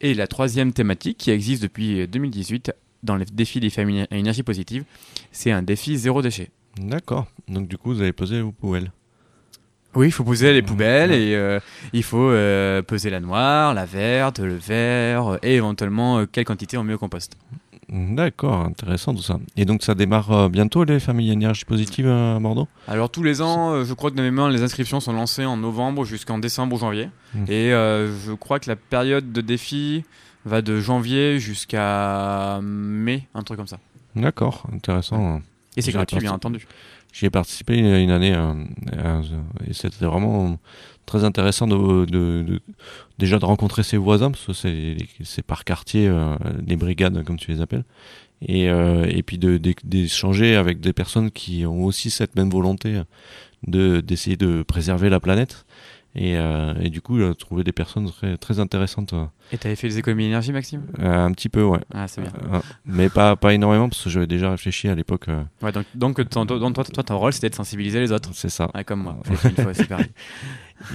Et 0.00 0.14
la 0.14 0.26
troisième 0.26 0.72
thématique 0.72 1.18
qui 1.18 1.30
existe 1.30 1.62
depuis 1.62 2.06
2018 2.06 2.72
dans 3.02 3.16
les 3.16 3.24
défis 3.24 3.60
des 3.60 3.70
familles 3.70 4.06
à 4.10 4.16
énergie 4.16 4.42
positive, 4.42 4.84
c'est 5.32 5.50
un 5.50 5.62
défi 5.62 5.96
zéro 5.96 6.22
déchet. 6.22 6.50
D'accord. 6.78 7.26
Donc 7.48 7.68
du 7.68 7.78
coup, 7.78 7.94
vous 7.94 8.00
avez 8.00 8.12
posé 8.12 8.40
vos 8.40 8.52
poubelles. 8.52 8.90
Oui, 9.94 10.08
il 10.08 10.12
faut 10.12 10.24
poser 10.24 10.52
les 10.52 10.60
poubelles 10.60 11.10
et 11.10 11.34
euh, 11.34 11.58
il 11.94 12.02
faut 12.02 12.28
euh, 12.28 12.82
peser 12.82 13.08
la 13.08 13.18
noire, 13.18 13.72
la 13.72 13.86
verte, 13.86 14.40
le 14.40 14.54
vert 14.54 15.28
euh, 15.28 15.38
et 15.42 15.54
éventuellement 15.54 16.18
euh, 16.18 16.26
quelle 16.30 16.44
quantité 16.44 16.76
on 16.76 16.84
met 16.84 16.92
au 16.92 16.98
compost. 16.98 17.34
D'accord, 17.88 18.62
intéressant 18.62 19.14
tout 19.14 19.22
ça. 19.22 19.38
Et 19.56 19.64
donc 19.64 19.84
ça 19.84 19.94
démarre 19.94 20.32
euh, 20.32 20.48
bientôt 20.48 20.82
les 20.82 20.98
familles 20.98 21.30
énergie 21.30 21.64
positive 21.64 22.08
à 22.08 22.38
Bordeaux? 22.40 22.66
Alors 22.88 23.10
tous 23.10 23.22
les 23.22 23.42
ans, 23.42 23.72
euh, 23.72 23.84
je 23.84 23.94
crois 23.94 24.10
que 24.10 24.16
de 24.16 24.22
mémoire, 24.22 24.50
les 24.50 24.62
inscriptions 24.62 24.98
sont 24.98 25.12
lancées 25.12 25.44
en 25.44 25.56
novembre 25.56 26.04
jusqu'en 26.04 26.38
décembre 26.38 26.74
ou 26.74 26.78
janvier. 26.78 27.10
Mmh. 27.34 27.44
Et 27.48 27.72
euh, 27.72 28.12
je 28.26 28.32
crois 28.32 28.58
que 28.58 28.68
la 28.68 28.76
période 28.76 29.32
de 29.32 29.40
défi 29.40 30.04
va 30.44 30.62
de 30.62 30.80
janvier 30.80 31.38
jusqu'à 31.38 32.60
mai, 32.60 33.28
un 33.34 33.42
truc 33.42 33.56
comme 33.56 33.68
ça. 33.68 33.78
D'accord, 34.16 34.66
intéressant. 34.72 35.40
Et 35.76 35.82
c'est 35.82 35.92
gratuit, 35.92 36.18
bien 36.18 36.32
entendu. 36.32 36.66
J'y 37.18 37.24
ai 37.26 37.30
participé 37.30 37.78
une, 37.78 37.86
une 37.94 38.10
année 38.10 38.34
euh, 38.34 38.52
euh, 38.94 39.22
et 39.66 39.72
c'était 39.72 40.04
vraiment 40.04 40.58
très 41.06 41.24
intéressant 41.24 41.66
de, 41.66 42.04
de- 42.04 42.42
de- 42.42 42.60
déjà 43.18 43.38
de 43.38 43.44
rencontrer 43.46 43.82
ses 43.84 43.96
voisins 43.96 44.30
parce 44.30 44.44
que 44.46 44.52
c'est 44.52 45.42
par 45.46 45.64
quartier 45.64 46.08
euh, 46.08 46.36
les 46.66 46.76
brigades 46.76 47.24
comme 47.24 47.38
tu 47.38 47.50
les 47.52 47.62
appelles. 47.62 47.84
Et 48.42 48.68
euh, 48.68 49.06
et 49.08 49.22
puis 49.22 49.38
de 49.38 49.56
d'é- 49.56 49.74
d'échanger 49.82 50.56
avec 50.56 50.80
des 50.80 50.92
personnes 50.92 51.30
qui 51.30 51.64
ont 51.64 51.84
aussi 51.84 52.10
cette 52.10 52.36
même 52.36 52.50
volonté 52.50 53.00
de 53.66 54.00
d'essayer 54.00 54.36
de 54.36 54.62
préserver 54.62 55.08
la 55.08 55.20
planète 55.20 55.64
et, 56.16 56.36
euh, 56.36 56.74
et 56.80 56.88
du 56.90 57.00
coup 57.00 57.18
euh, 57.18 57.34
trouver 57.34 57.62
des 57.62 57.72
personnes 57.72 58.10
très 58.10 58.36
très 58.38 58.58
intéressantes 58.58 59.12
euh, 59.12 59.24
Et 59.52 59.58
t'avais 59.58 59.76
fait 59.76 59.86
les 59.86 59.98
économies 59.98 60.24
d'énergie, 60.24 60.50
Maxime? 60.50 60.82
Un 60.98 61.30
petit 61.32 61.48
peu 61.48 61.62
ouais 61.62 61.78
Ah, 61.94 62.08
c'est 62.08 62.20
bien. 62.22 62.32
Euh, 62.52 62.58
mais 62.84 63.08
pas 63.10 63.36
pas 63.36 63.52
énormément 63.54 63.88
parce 63.88 64.02
que 64.02 64.10
j'avais 64.10 64.26
déjà 64.26 64.50
réfléchi 64.50 64.88
à 64.88 64.94
l'époque 64.94 65.28
euh, 65.28 65.42
Ouais, 65.62 65.72
donc, 65.72 65.84
donc 65.94 66.28
ton, 66.30 66.46
ton- 66.46 66.72
toi, 66.72 66.84
toi, 66.84 67.04
ton 67.04 67.18
rôle, 67.18 67.32
c'était 67.32 67.50
de 67.50 67.54
sensibiliser 67.54 68.00
les 68.00 68.12
autres. 68.12 68.30
c'est 68.32 68.48
ça 68.48 68.70
Ouais, 68.74 68.82
comme 68.82 69.02
moi. 69.02 69.18
J'ai 69.28 69.36
fois 69.62 69.72
pareil. 69.88 70.06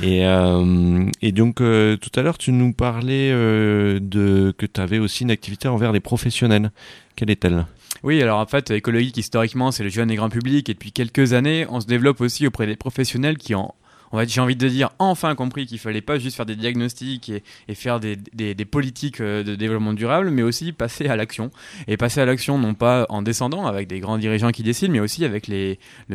Et, 0.04 0.26
euh, 0.26 1.06
et 1.22 1.32
donc, 1.32 1.60
euh, 1.60 1.98
tout 1.98 2.12
à 2.20 2.22
l'heure, 2.24 2.38
tu 2.38 2.52
nous 2.52 2.72
parlais 2.72 3.32
euh, 3.32 4.00
de 4.02 4.54
que 4.58 4.66
tu 4.68 4.80
avais 4.80 5.00
aussi 5.00 5.24
une 5.24 5.32
activité 5.32 5.68
envers 5.68 5.92
les 5.92 6.00
professionnels. 6.00 6.72
Quelle 7.16 7.32
est-elle? 7.32 7.66
Oui, 8.04 8.22
alors 8.22 8.40
en 8.40 8.46
fait, 8.46 8.70
écologique, 8.72 9.18
historiquement, 9.18 9.72
c'est 9.72 9.84
le 9.84 9.90
jeune 9.90 10.10
et 10.12 10.16
grand 10.16 10.30
public. 10.30 10.70
Et 10.70 10.74
depuis 10.74 10.92
quelques 10.92 11.34
années, 11.34 11.66
on 11.70 11.82
se 11.82 11.88
développe 11.88 12.22
aussi 12.22 12.46
auprès 12.48 12.68
des 12.68 12.76
professionnels 12.76 13.38
qui 13.38 13.54
ont, 13.56 13.74
on 14.12 14.18
va, 14.18 14.26
j'ai 14.26 14.42
envie 14.42 14.56
de 14.56 14.68
dire, 14.68 14.90
enfin 15.00 15.36
compris 15.36 15.66
qu'il 15.66 15.80
fallait 15.80 16.02
pas 16.02 16.20
juste 16.20 16.36
faire 16.36 16.46
des 16.46 16.56
diagnostics 16.56 17.32
et, 17.68 17.76
faire 17.76 18.00
des, 18.00 18.18
politiques 18.66 19.22
euh, 19.22 19.44
de 19.44 19.56
développement 19.56 19.94
durable, 19.94 20.30
mais 20.30 20.44
aussi 20.44 20.72
passer 20.72 21.08
à 21.08 21.16
l'action. 21.16 21.52
Et 21.88 21.98
passer 21.98 22.22
à 22.22 22.26
l'action, 22.26 22.58
non 22.58 22.74
pas 22.74 23.06
en 23.10 23.22
descendant 23.22 23.66
avec 23.66 23.88
des 23.88 24.00
grands 24.00 24.18
dirigeants 24.18 24.52
qui 24.52 24.64
décident, 24.64 24.92
mais 24.92 25.00
aussi 25.00 25.26
avec 25.26 25.50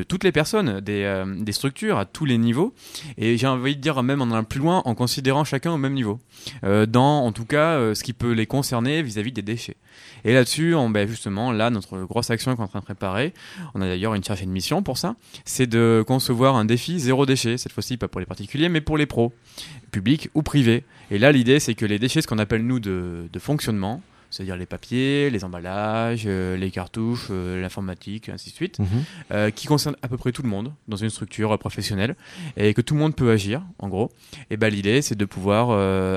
toutes 0.08 0.24
les 0.24 0.32
personnes, 0.32 0.80
des, 0.80 1.02
euh, 1.04 1.24
des 1.38 1.52
structures 1.52 1.98
à 1.98 2.04
tous 2.04 2.24
les 2.24 2.38
niveaux. 2.38 2.74
Et 3.18 3.36
j'ai 3.38 3.46
envie 3.46 3.76
de 3.76 3.80
dire 3.80 4.02
même 4.02 4.22
en 4.22 4.30
allant 4.30 4.44
plus 4.44 4.60
loin, 4.60 4.82
en 4.84 4.94
considérant 4.94 5.44
chacun 5.44 5.72
au 5.72 5.78
même 5.78 5.94
niveau. 5.94 6.18
Euh, 6.64 6.86
dans, 6.86 7.24
en 7.24 7.32
tout 7.32 7.46
cas, 7.46 7.94
ce 7.94 8.02
qui 8.02 8.12
peut 8.12 8.32
les 8.32 8.46
concerner 8.46 9.02
vis-à-vis 9.02 9.32
des 9.32 9.42
déchets. 9.42 9.76
Et 10.24 10.34
là-dessus, 10.34 10.74
ben 10.90 11.08
justement, 11.08 11.52
là, 11.52 11.70
notre 11.70 11.98
grosse 12.00 12.30
action 12.30 12.54
qu'on 12.56 12.62
est 12.62 12.66
en 12.66 12.68
train 12.68 12.80
de 12.80 12.84
préparer, 12.84 13.32
on 13.74 13.80
a 13.80 13.86
d'ailleurs 13.86 14.14
une 14.14 14.24
charge 14.24 14.42
et 14.42 14.46
de 14.46 14.50
mission 14.50 14.82
pour 14.82 14.98
ça, 14.98 15.16
c'est 15.44 15.66
de 15.66 16.04
concevoir 16.06 16.56
un 16.56 16.64
défi 16.64 16.98
zéro 16.98 17.26
déchet, 17.26 17.56
cette 17.58 17.72
fois-ci 17.72 17.85
pas 17.96 18.08
pour 18.08 18.20
les 18.20 18.26
particuliers, 18.26 18.68
mais 18.68 18.80
pour 18.80 18.98
les 18.98 19.06
pros, 19.06 19.32
publics 19.92 20.28
ou 20.34 20.42
privés. 20.42 20.82
Et 21.10 21.18
là, 21.18 21.30
l'idée, 21.30 21.60
c'est 21.60 21.74
que 21.74 21.86
les 21.86 21.98
déchets, 22.00 22.22
ce 22.22 22.26
qu'on 22.26 22.38
appelle 22.38 22.66
nous 22.66 22.80
de, 22.80 23.28
de 23.32 23.38
fonctionnement, 23.38 24.02
c'est-à-dire 24.30 24.56
les 24.56 24.66
papiers, 24.66 25.30
les 25.30 25.44
emballages, 25.44 26.24
euh, 26.26 26.56
les 26.56 26.70
cartouches, 26.70 27.28
euh, 27.30 27.60
l'informatique, 27.60 28.28
ainsi 28.28 28.50
de 28.50 28.54
suite, 28.54 28.78
euh, 29.30 29.50
qui 29.50 29.66
concerne 29.66 29.96
à 30.02 30.08
peu 30.08 30.16
près 30.16 30.32
tout 30.32 30.42
le 30.42 30.48
monde 30.48 30.72
dans 30.88 30.96
une 30.96 31.10
structure 31.10 31.56
professionnelle 31.58 32.16
et 32.56 32.74
que 32.74 32.80
tout 32.80 32.94
le 32.94 33.00
monde 33.00 33.14
peut 33.14 33.30
agir, 33.30 33.62
en 33.78 33.88
gros. 33.88 34.10
Et 34.50 34.56
ben 34.56 34.68
l'idée, 34.68 35.02
c'est 35.02 35.14
de 35.14 35.24
pouvoir 35.24 35.76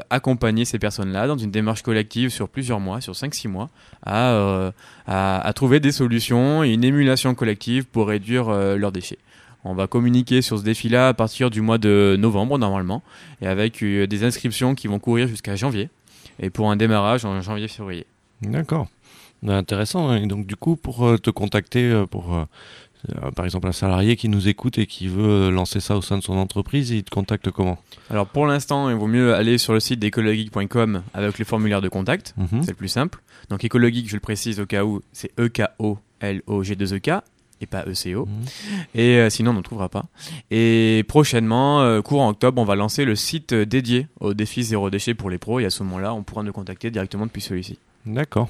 accompagner 0.09 0.65
ces 0.65 0.79
personnes-là 0.79 1.27
dans 1.27 1.37
une 1.37 1.51
démarche 1.51 1.81
collective 1.81 2.29
sur 2.29 2.49
plusieurs 2.49 2.79
mois, 2.79 3.01
sur 3.01 3.13
5-6 3.13 3.47
mois, 3.47 3.69
à, 4.05 4.71
à, 5.07 5.47
à 5.47 5.53
trouver 5.53 5.79
des 5.79 5.91
solutions 5.91 6.63
et 6.63 6.73
une 6.73 6.83
émulation 6.83 7.35
collective 7.35 7.85
pour 7.85 8.07
réduire 8.07 8.49
leurs 8.49 8.91
déchets. 8.91 9.19
On 9.65 9.73
va 9.73 9.87
communiquer 9.87 10.41
sur 10.41 10.57
ce 10.57 10.63
défi-là 10.63 11.09
à 11.09 11.13
partir 11.13 11.49
du 11.49 11.61
mois 11.61 11.77
de 11.77 12.15
novembre 12.19 12.57
normalement, 12.57 13.03
et 13.41 13.47
avec 13.47 13.83
euh, 13.83 14.07
des 14.07 14.23
inscriptions 14.23 14.73
qui 14.75 14.87
vont 14.87 14.99
courir 14.99 15.27
jusqu'à 15.27 15.55
janvier, 15.55 15.89
et 16.39 16.49
pour 16.49 16.71
un 16.71 16.75
démarrage 16.77 17.25
en 17.25 17.41
janvier-février. 17.41 18.05
D'accord. 18.41 18.87
Ben, 19.43 19.57
Intéressant. 19.57 20.09
hein. 20.09 20.17
Et 20.21 20.27
donc, 20.27 20.45
du 20.47 20.55
coup, 20.55 20.75
pour 20.75 21.05
euh, 21.05 21.17
te 21.17 21.29
contacter, 21.29 21.83
euh, 21.91 22.05
pour 22.05 22.33
euh, 22.35 22.45
euh, 23.23 23.31
par 23.31 23.45
exemple 23.45 23.67
un 23.67 23.71
salarié 23.73 24.15
qui 24.17 24.27
nous 24.29 24.47
écoute 24.49 24.77
et 24.77 24.85
qui 24.85 25.07
veut 25.07 25.47
euh, 25.47 25.51
lancer 25.51 25.79
ça 25.79 25.95
au 25.97 26.01
sein 26.01 26.17
de 26.17 26.23
son 26.23 26.37
entreprise, 26.37 26.89
il 26.91 27.03
te 27.03 27.09
contacte 27.09 27.49
comment? 27.51 27.77
Alors 28.09 28.27
pour 28.27 28.45
l'instant, 28.47 28.89
il 28.89 28.95
vaut 28.97 29.07
mieux 29.07 29.33
aller 29.33 29.57
sur 29.57 29.73
le 29.73 29.79
site 29.79 29.99
d'écologeek.com 29.99 31.03
avec 31.13 31.39
le 31.39 31.45
formulaire 31.45 31.81
de 31.81 31.87
contact. 31.89 32.33
Mhm. 32.37 32.61
C'est 32.63 32.71
le 32.71 32.75
plus 32.75 32.87
simple. 32.89 33.19
Donc 33.49 33.63
écologeek, 33.63 34.07
je 34.09 34.15
le 34.15 34.19
précise 34.19 34.59
au 34.59 34.65
cas 34.65 34.83
où, 34.83 35.01
c'est 35.13 35.31
E 35.39 35.45
E-K-O-L-O-G-2-E-K. 36.19 37.21
Et 37.61 37.65
pas 37.65 37.83
ECO. 37.85 38.25
Mhm. 38.25 38.31
Et 38.95 39.17
euh, 39.17 39.29
sinon, 39.29 39.51
on 39.51 39.55
ne 39.55 39.61
trouvera 39.61 39.89
pas. 39.89 40.05
Et 40.51 41.03
prochainement, 41.07 41.81
euh, 41.81 42.01
courant 42.01 42.29
octobre, 42.29 42.61
on 42.61 42.65
va 42.65 42.75
lancer 42.75 43.05
le 43.05 43.15
site 43.15 43.53
euh, 43.53 43.65
dédié 43.65 44.07
au 44.19 44.33
défi 44.33 44.63
zéro 44.63 44.89
déchet 44.89 45.13
pour 45.13 45.29
les 45.29 45.37
pros. 45.37 45.59
Et 45.59 45.65
à 45.65 45.69
ce 45.69 45.83
moment-là, 45.83 46.13
on 46.13 46.23
pourra 46.23 46.43
nous 46.43 46.53
contacter 46.53 46.91
directement 46.91 47.25
depuis 47.25 47.41
celui-ci. 47.41 47.77
D'accord. 48.05 48.49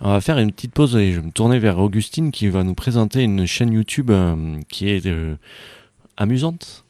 On 0.00 0.12
va 0.12 0.20
faire 0.20 0.38
une 0.38 0.52
petite 0.52 0.72
pause 0.72 0.96
et 0.96 1.12
je 1.12 1.20
vais 1.20 1.26
me 1.26 1.32
tourner 1.32 1.58
vers 1.58 1.78
Augustine 1.78 2.30
qui 2.30 2.48
va 2.48 2.62
nous 2.62 2.74
présenter 2.74 3.22
une 3.22 3.46
chaîne 3.46 3.72
YouTube 3.72 4.10
euh, 4.10 4.60
qui 4.68 4.88
est 4.88 5.08
amusante. 6.16 6.85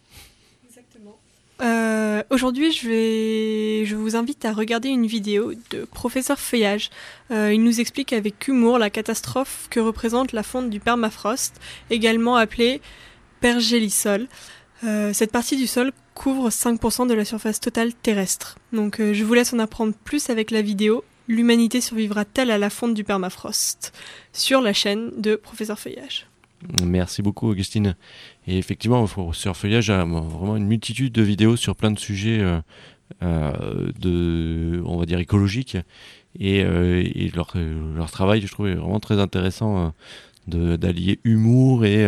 Euh, 1.62 1.96
Aujourd'hui, 2.30 2.72
je 2.72 3.94
vous 3.94 4.16
invite 4.16 4.44
à 4.44 4.52
regarder 4.52 4.88
une 4.88 5.06
vidéo 5.06 5.52
de 5.70 5.84
professeur 5.84 6.38
Feuillage. 6.38 6.90
Euh, 7.30 7.52
il 7.52 7.62
nous 7.62 7.80
explique 7.80 8.12
avec 8.12 8.48
humour 8.48 8.78
la 8.78 8.90
catastrophe 8.90 9.68
que 9.70 9.80
représente 9.80 10.32
la 10.32 10.42
fonte 10.42 10.70
du 10.70 10.80
permafrost, 10.80 11.54
également 11.90 12.36
appelée 12.36 12.80
pergélisol. 13.40 14.26
Euh, 14.84 15.12
cette 15.12 15.30
partie 15.30 15.56
du 15.56 15.66
sol 15.66 15.92
couvre 16.14 16.50
5% 16.50 17.06
de 17.06 17.14
la 17.14 17.24
surface 17.24 17.60
totale 17.60 17.94
terrestre. 17.94 18.58
Donc, 18.72 19.00
je 19.00 19.24
vous 19.24 19.34
laisse 19.34 19.52
en 19.52 19.58
apprendre 19.58 19.94
plus 20.04 20.30
avec 20.30 20.50
la 20.50 20.62
vidéo. 20.62 21.04
L'humanité 21.28 21.80
survivra-t-elle 21.80 22.50
à 22.50 22.58
la 22.58 22.70
fonte 22.70 22.94
du 22.94 23.04
permafrost? 23.04 23.92
Sur 24.32 24.60
la 24.60 24.72
chaîne 24.72 25.10
de 25.16 25.36
professeur 25.36 25.78
Feuillage. 25.78 26.26
Merci 26.85 27.22
beaucoup 27.22 27.48
Augustine. 27.48 27.96
Et 28.46 28.59
effectivement, 28.59 29.07
sur 29.33 29.57
Feuillage, 29.57 29.88
il 29.88 29.92
y 29.92 29.94
a 29.94 30.05
vraiment 30.05 30.57
une 30.57 30.66
multitude 30.66 31.12
de 31.12 31.22
vidéos 31.22 31.57
sur 31.57 31.76
plein 31.76 31.90
de 31.90 31.98
sujets 31.98 32.40
euh, 32.40 32.61
euh, 33.22 33.92
de, 33.98 34.83
on 34.85 34.96
va 34.96 35.07
dire, 35.07 35.18
écologiques. 35.18 35.76
Et, 36.38 36.62
euh, 36.64 37.02
leur, 37.35 38.11
travail, 38.11 38.40
je 38.40 38.48
trouve, 38.48 38.68
est 38.68 38.74
vraiment 38.74 39.00
très 39.00 39.20
intéressant 39.20 39.92
d'allier 40.46 41.18
humour 41.24 41.85
et, 41.85 42.07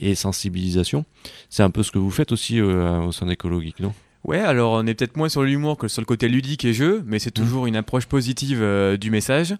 et 0.00 0.14
sensibilisation. 0.14 1.04
C'est 1.50 1.62
un 1.62 1.70
peu 1.70 1.82
ce 1.82 1.90
que 1.90 1.98
vous 1.98 2.10
faites 2.10 2.32
aussi 2.32 2.60
au 2.60 3.12
sein 3.12 3.26
d'Écologique, 3.26 3.80
non? 3.80 3.92
Ouais, 4.24 4.38
alors 4.38 4.74
on 4.74 4.86
est 4.86 4.94
peut-être 4.94 5.16
moins 5.16 5.28
sur 5.28 5.42
l'humour 5.42 5.76
que 5.76 5.88
sur 5.88 6.00
le 6.00 6.06
côté 6.06 6.28
ludique 6.28 6.64
et 6.64 6.72
jeu, 6.72 7.02
mais 7.06 7.18
c'est 7.18 7.32
toujours 7.32 7.66
une 7.66 7.74
approche 7.74 8.06
positive 8.06 8.60
euh, 8.62 8.96
du 8.96 9.10
message. 9.10 9.56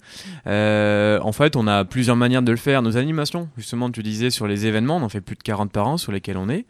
Euh, 0.47 1.19
en 1.23 1.33
fait, 1.33 1.57
on 1.57 1.67
a 1.67 1.85
plusieurs 1.85 2.15
manières 2.15 2.43
de 2.43 2.53
le 2.53 2.57
faire. 2.57 2.81
Nos 2.81 2.97
animations, 2.97 3.49
justement, 3.57 3.91
tu 3.91 4.05
disais 4.05 4.31
sur 4.31 4.47
les 4.47 4.67
événements, 4.67 4.99
on 4.99 5.03
en 5.03 5.09
fait 5.09 5.21
plus 5.21 5.35
de 5.35 5.43
40 5.43 5.73
par 5.73 5.89
an 5.89 5.97
sur 5.97 6.13
lesquels 6.13 6.37
on 6.37 6.49
est, 6.49 6.67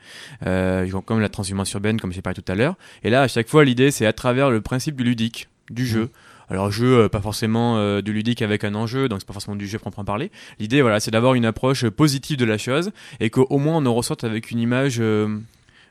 euh, 0.46 0.88
comme 1.04 1.20
la 1.20 1.28
transhumance 1.28 1.70
urbaine, 1.72 2.00
comme 2.00 2.12
j'ai 2.12 2.22
parlé 2.22 2.40
tout 2.40 2.50
à 2.50 2.54
l'heure. 2.54 2.76
Et 3.02 3.10
là, 3.10 3.22
à 3.22 3.28
chaque 3.28 3.48
fois, 3.48 3.64
l'idée, 3.64 3.90
c'est 3.90 4.06
à 4.06 4.14
travers 4.14 4.50
le 4.50 4.62
principe 4.62 4.96
du 4.96 5.04
ludique, 5.04 5.48
du 5.70 5.86
jeu. 5.86 6.10
Alors 6.52 6.70
jeu, 6.70 6.98
euh, 6.98 7.08
pas 7.08 7.22
forcément 7.22 7.78
euh, 7.78 8.02
du 8.02 8.12
ludique 8.12 8.42
avec 8.42 8.62
un 8.62 8.74
enjeu, 8.74 9.08
donc 9.08 9.20
c'est 9.20 9.26
pas 9.26 9.32
forcément 9.32 9.56
du 9.56 9.66
jeu 9.66 9.78
proprement 9.78 10.04
parler. 10.04 10.30
L'idée, 10.58 10.82
voilà, 10.82 11.00
c'est 11.00 11.10
d'avoir 11.10 11.32
une 11.32 11.46
approche 11.46 11.88
positive 11.88 12.36
de 12.36 12.44
la 12.44 12.58
chose 12.58 12.92
et 13.20 13.30
qu'au 13.30 13.58
moins 13.58 13.78
on 13.78 13.86
en 13.86 13.94
ressorte 13.94 14.22
avec 14.24 14.50
une 14.50 14.58
image 14.58 14.98
euh, 15.00 15.38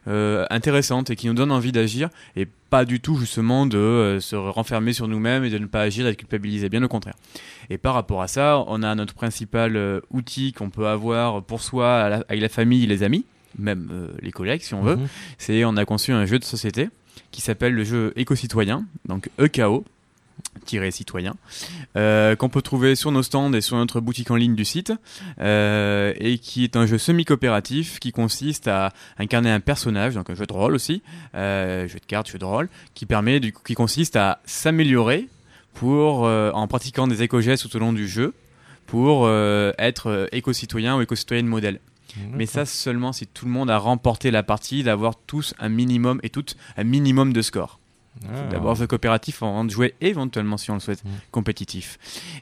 euh, 0.08 0.46
intéressante 0.50 1.10
et 1.10 1.16
qui 1.16 1.28
nous 1.28 1.34
donne 1.34 1.52
envie 1.52 1.72
d'agir 1.72 2.10
et 2.36 2.48
pas 2.70 2.86
du 2.86 3.00
tout 3.00 3.18
justement 3.18 3.66
de 3.66 3.78
euh, 3.78 4.20
se 4.20 4.36
renfermer 4.36 4.94
sur 4.94 5.08
nous-mêmes 5.08 5.44
et 5.44 5.50
de 5.50 5.58
ne 5.58 5.66
pas 5.68 5.82
agir, 5.82 6.06
d'être 6.06 6.18
culpabilisé, 6.18 6.70
bien 6.70 6.82
au 6.84 6.88
contraire. 6.88 7.16
Et 7.70 7.78
par 7.78 7.94
rapport 7.94 8.22
à 8.22 8.28
ça, 8.28 8.64
on 8.68 8.82
a 8.84 8.96
notre 8.96 9.14
principal 9.14 9.76
euh, 9.76 10.00
outil 10.10 10.54
qu'on 10.54 10.70
peut 10.70 10.88
avoir 10.88 11.44
pour 11.44 11.62
soi, 11.62 12.10
la- 12.10 12.24
avec 12.30 12.42
la 12.42 12.50
famille, 12.50 12.86
les 12.88 13.04
amis, 13.04 13.26
même 13.60 13.90
euh, 13.92 14.08
les 14.22 14.32
collègues 14.32 14.62
si 14.62 14.74
on 14.74 14.82
veut, 14.82 14.96
Mhm. 14.96 15.08
c'est 15.38 15.66
on 15.66 15.76
a 15.78 15.86
conçu 15.86 16.12
un 16.14 16.26
jeu 16.26 16.40
de 16.40 16.46
société 16.46 16.90
qui 17.32 17.42
s'appelle 17.42 17.74
le 17.74 17.84
jeu 17.84 18.14
éco-citoyen, 18.16 18.86
donc 19.08 19.30
EKO 19.40 19.84
citoyen 20.92 21.36
euh, 21.96 22.36
qu'on 22.36 22.50
peut 22.50 22.62
trouver 22.62 22.96
sur 22.96 23.12
nos 23.12 23.24
stands 23.24 23.54
et 23.54 23.62
sur 23.62 23.78
notre 23.78 24.00
boutique 24.00 24.32
en 24.32 24.36
ligne 24.36 24.56
du 24.56 24.66
site 24.66 24.94
euh, 25.40 26.14
et 26.18 26.38
qui 26.38 26.64
est 26.64 26.76
un 26.76 26.86
jeu 26.86 26.98
semi-coopératif 26.98 28.00
qui 28.00 28.12
consiste 28.12 28.68
à 28.68 28.94
incarner 29.18 29.52
un 29.52 29.60
personnage 29.60 30.16
donc 30.16 30.30
un 30.30 30.36
jeu 30.36 30.46
de 30.46 30.54
rôle 30.54 30.74
aussi 30.74 31.02
euh, 31.36 31.88
jeu 31.88 32.00
de 32.00 32.06
cartes 32.06 32.30
jeu 32.30 32.40
de 32.40 32.46
rôle 32.46 32.70
qui 32.94 33.06
permet 33.06 33.40
du 33.40 33.54
coup, 33.54 33.62
qui 33.64 33.76
consiste 33.76 34.16
à 34.16 34.40
s'améliorer 34.46 35.28
pour 35.74 36.24
en 36.24 36.68
pratiquant 36.68 37.08
des 37.08 37.24
éco-gestes 37.24 37.70
tout 37.70 37.78
au 37.78 37.80
long 37.80 37.94
du 37.94 38.06
jeu 38.06 38.34
pour 38.88 39.30
être 39.30 40.28
éco-citoyen 40.34 40.98
ou 40.98 41.02
éco-citoyenne 41.02 41.48
modèle. 41.48 41.80
Mais 42.34 42.46
ça 42.46 42.66
seulement 42.66 43.14
si 43.14 43.26
tout 43.26 43.46
le 43.46 43.52
monde 43.52 43.72
a 43.72 43.78
remporté 43.78 44.32
la 44.32 44.44
partie 44.44 44.84
d'avoir 44.84 45.16
tous 45.16 45.54
un 45.60 45.70
minimum 45.70 46.20
et 46.24 46.30
toutes 46.30 46.58
un 46.76 46.84
minimum 46.84 47.32
de 47.32 47.42
score 47.42 47.81
Ah. 48.30 48.44
D'abord 48.52 48.76
ce 48.78 48.84
coopératif 48.84 49.42
avant 49.42 49.64
de 49.64 49.70
jouer 49.70 49.96
éventuellement 50.02 50.58
si 50.58 50.70
on 50.70 50.74
le 50.76 50.80
souhaite 50.82 51.04
Mm. 51.06 51.10
compétitif. 51.32 51.98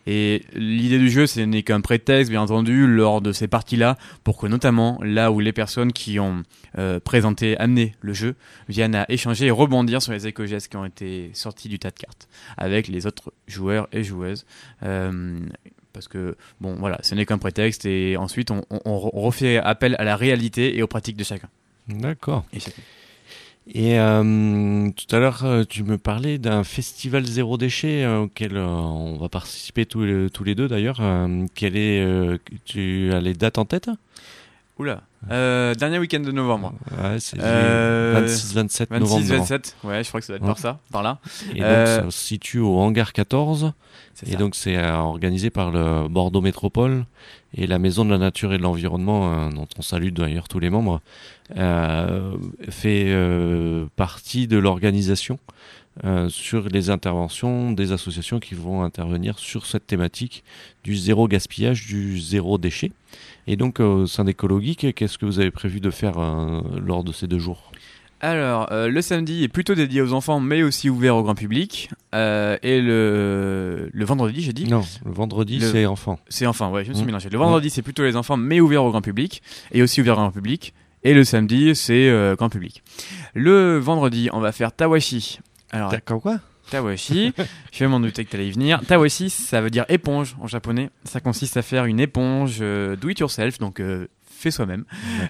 Et 0.08 0.44
l'idée 0.54 0.98
du 0.98 1.10
jeu 1.10 1.28
ce 1.28 1.40
n'est 1.42 1.62
qu'un 1.64 1.80
prétexte 1.82 2.32
bien 2.32 2.42
entendu 2.42 2.88
lors 2.88 3.22
de 3.22 3.32
ces 3.32 3.48
parties-là 3.48 3.96
pour 4.24 4.38
que 4.38 4.48
notamment 4.48 5.00
là 5.04 5.32
où 5.32 5.40
les 5.40 5.54
personnes 5.54 5.94
qui 5.94 6.20
ont 6.20 6.44
euh, 6.78 7.00
présenté, 7.00 7.56
amené 7.60 7.96
le 8.02 8.14
jeu 8.14 8.36
viennent 8.68 8.96
à 8.96 9.06
échanger 9.10 9.46
et 9.46 9.52
rebondir 9.52 10.02
sur 10.02 10.12
les 10.12 10.26
éco-gestes 10.28 10.70
qui 10.70 10.78
ont 10.78 10.86
été 10.86 11.30
sortis 11.34 11.70
du 11.70 11.78
tas 11.80 11.92
de 11.92 12.00
cartes 12.00 12.28
avec 12.58 12.88
les 12.88 13.06
autres 13.06 13.32
joueurs 13.48 13.88
et 13.92 14.04
joueuses. 14.04 14.46
Euh, 14.84 15.40
parce 15.94 16.08
que 16.08 16.36
bon 16.62 16.76
voilà, 16.80 16.98
ce 17.04 17.14
n'est 17.16 17.26
qu'un 17.26 17.38
prétexte 17.38 17.86
et 17.86 18.18
ensuite 18.18 18.52
on, 18.52 18.64
on- 18.72 18.82
on 18.86 18.98
refait 18.98 19.58
appel 19.58 19.96
à 20.00 20.04
la 20.04 20.16
réalité 20.16 20.78
et 20.78 20.84
aux 20.84 20.88
pratiques 20.88 21.18
de 21.18 21.24
chacun. 21.24 21.48
D'accord. 21.88 22.44
Et 22.54 22.60
chacune. 22.60 22.84
Et 23.72 24.00
euh, 24.00 24.90
tout 24.90 25.16
à 25.16 25.20
l'heure, 25.20 25.46
euh, 25.46 25.64
tu 25.64 25.84
me 25.84 26.00
parlais 26.00 26.40
d'un 26.40 26.64
festival 26.64 27.24
zéro 27.26 27.56
déchet 27.58 28.04
euh, 28.04 28.22
auquel 28.22 28.58
euh, 28.58 28.66
on 28.66 29.18
va 29.18 29.30
participer 29.30 29.86
tous 29.86 30.04
les, 30.04 30.56
deux 30.56 30.68
d'ailleurs. 30.68 30.98
Euh, 31.02 31.46
quel 31.54 31.78
est, 31.78 32.04
tu 32.66 33.12
as 33.14 33.22
les 33.22 33.34
dates 33.36 33.60
en 33.60 33.66
tête? 33.66 33.90
Oula, 34.80 35.02
euh, 35.30 35.76
dernier 35.76 36.00
week-end 36.00 36.22
de 36.22 36.32
novembre. 36.32 36.74
Ouais, 36.98 37.20
c'est 37.20 37.38
Euh, 37.38 38.26
26-27 38.26 38.92
novembre. 38.98 39.22
26-27, 39.26 39.76
ouais, 39.84 40.04
je 40.06 40.08
crois 40.08 40.22
que 40.22 40.26
ça 40.26 40.32
doit 40.32 40.38
être 40.38 40.44
Ouais. 40.44 40.48
par 40.48 40.58
ça, 40.58 40.80
par 40.90 41.04
là. 41.04 41.20
Et 41.54 41.62
Euh, 41.62 41.98
donc, 42.04 42.12
ça 42.14 42.18
se 42.18 42.26
situe 42.26 42.60
au 42.60 42.78
hangar 42.80 43.12
14. 43.12 43.74
C'est 44.14 44.30
Et 44.30 44.32
ça. 44.32 44.38
donc, 44.38 44.56
c'est 44.56 44.78
euh, 44.78 44.96
organisé 44.96 45.50
par 45.50 45.72
le 45.72 46.08
Bordeaux 46.08 46.40
Métropole 46.40 47.06
et 47.54 47.68
la 47.68 47.78
Maison 47.78 48.06
de 48.06 48.12
la 48.12 48.18
Nature 48.20 48.54
et 48.54 48.58
de 48.58 48.64
l'Environnement, 48.64 49.34
euh, 49.34 49.50
dont 49.50 49.68
on 49.78 49.82
salue 49.82 50.10
d'ailleurs 50.14 50.48
tous 50.48 50.60
les 50.60 50.70
membres, 50.70 51.02
euh, 51.58 52.38
fait 52.70 53.06
euh, 53.08 53.86
partie 53.98 54.48
de 54.48 54.58
l'organisation 54.58 55.40
euh, 56.06 56.30
sur 56.30 56.70
les 56.70 56.90
interventions 56.90 57.74
des 57.74 57.92
associations 57.92 58.40
qui 58.40 58.56
vont 58.56 58.84
intervenir 58.84 59.38
sur 59.40 59.66
cette 59.66 59.86
thématique 59.88 60.46
du 60.86 60.96
zéro 60.96 61.28
gaspillage, 61.28 61.86
du 61.88 62.18
zéro 62.22 62.58
déchet. 62.58 62.94
Et 63.52 63.56
donc, 63.56 63.80
euh, 63.80 64.04
au 64.04 64.06
sein 64.06 64.26
d'Écologique, 64.26 64.94
qu'est-ce 64.94 65.18
que 65.18 65.26
vous 65.26 65.40
avez 65.40 65.50
prévu 65.50 65.80
de 65.80 65.90
faire 65.90 66.20
euh, 66.20 66.62
lors 66.86 67.04
de 67.04 67.12
ces 67.12 67.26
deux 67.26 67.40
jours? 67.40 67.72
Alors, 68.22 68.68
euh, 68.72 68.90
le 68.90 69.02
samedi 69.02 69.44
est 69.44 69.48
plutôt 69.48 69.74
dédié 69.74 70.04
aux 70.04 70.14
enfants, 70.14 70.40
mais 70.40 70.62
aussi 70.62 70.88
ouvert 70.88 71.16
au 71.16 71.24
grand 71.24 71.34
public. 71.34 71.90
Euh, 72.14 72.58
et 72.62 72.80
le, 72.80 73.90
le 73.92 74.06
vendredi, 74.06 74.42
j'ai 74.44 74.54
dit? 74.54 74.66
Non, 74.68 74.84
le 75.04 75.12
vendredi, 75.12 75.58
Le- 75.58 75.66
c'est 75.66 75.88
enfant. 75.88 76.20
C'est 76.30 76.46
enfant, 76.46 76.72
ouais, 76.72 76.84
je 76.84 76.90
me 76.90 76.94
suis 76.94 77.04
Mm. 77.04 77.08
mélangé. 77.08 77.30
Le 77.30 77.38
vendredi, 77.40 77.72
c'est 77.72 77.82
plutôt 77.82 78.04
les 78.04 78.16
enfants, 78.16 78.38
mais 78.38 78.60
ouvert 78.62 78.84
au 78.84 78.92
grand 78.92 79.02
public, 79.02 79.42
et 79.72 79.82
aussi 79.82 80.00
ouvert 80.02 80.14
au 80.14 80.22
grand 80.22 80.32
public. 80.32 80.74
Et 81.04 81.16
le 81.16 81.24
samedi, 81.24 81.76
c'est 81.76 82.08
euh, 82.10 82.36
grand 82.36 82.50
public. 82.50 82.84
Le 83.34 83.78
vendredi, 83.80 84.30
on 84.32 84.42
va 84.42 84.52
faire 84.52 84.72
Tawashi. 84.74 85.40
Alors, 85.72 85.90
D'accord, 85.90 86.22
quoi? 86.22 86.40
Tawashi, 86.70 87.34
je 87.72 87.86
m'en 87.86 88.00
doutais 88.00 88.26
que 88.26 88.30
tu 88.30 88.36
allais 88.36 88.48
y 88.48 88.52
venir. 88.52 88.82
Tawashi, 88.88 89.30
ça 89.30 89.62
veut 89.62 89.70
dire 89.70 89.86
éponge 89.90 90.36
en 90.40 90.48
japonais. 90.48 90.90
Ça 91.04 91.20
consiste 91.20 91.58
à 91.58 91.62
faire 91.62 91.86
une 91.86 92.00
éponge 92.00 92.58
euh, 92.62 92.96
do 92.96 93.10
it 93.10 93.20
yourself, 93.20 93.58
donc 93.58 93.80
euh, 93.80 94.08
fait 94.40 94.52
soi-même. 94.52 94.86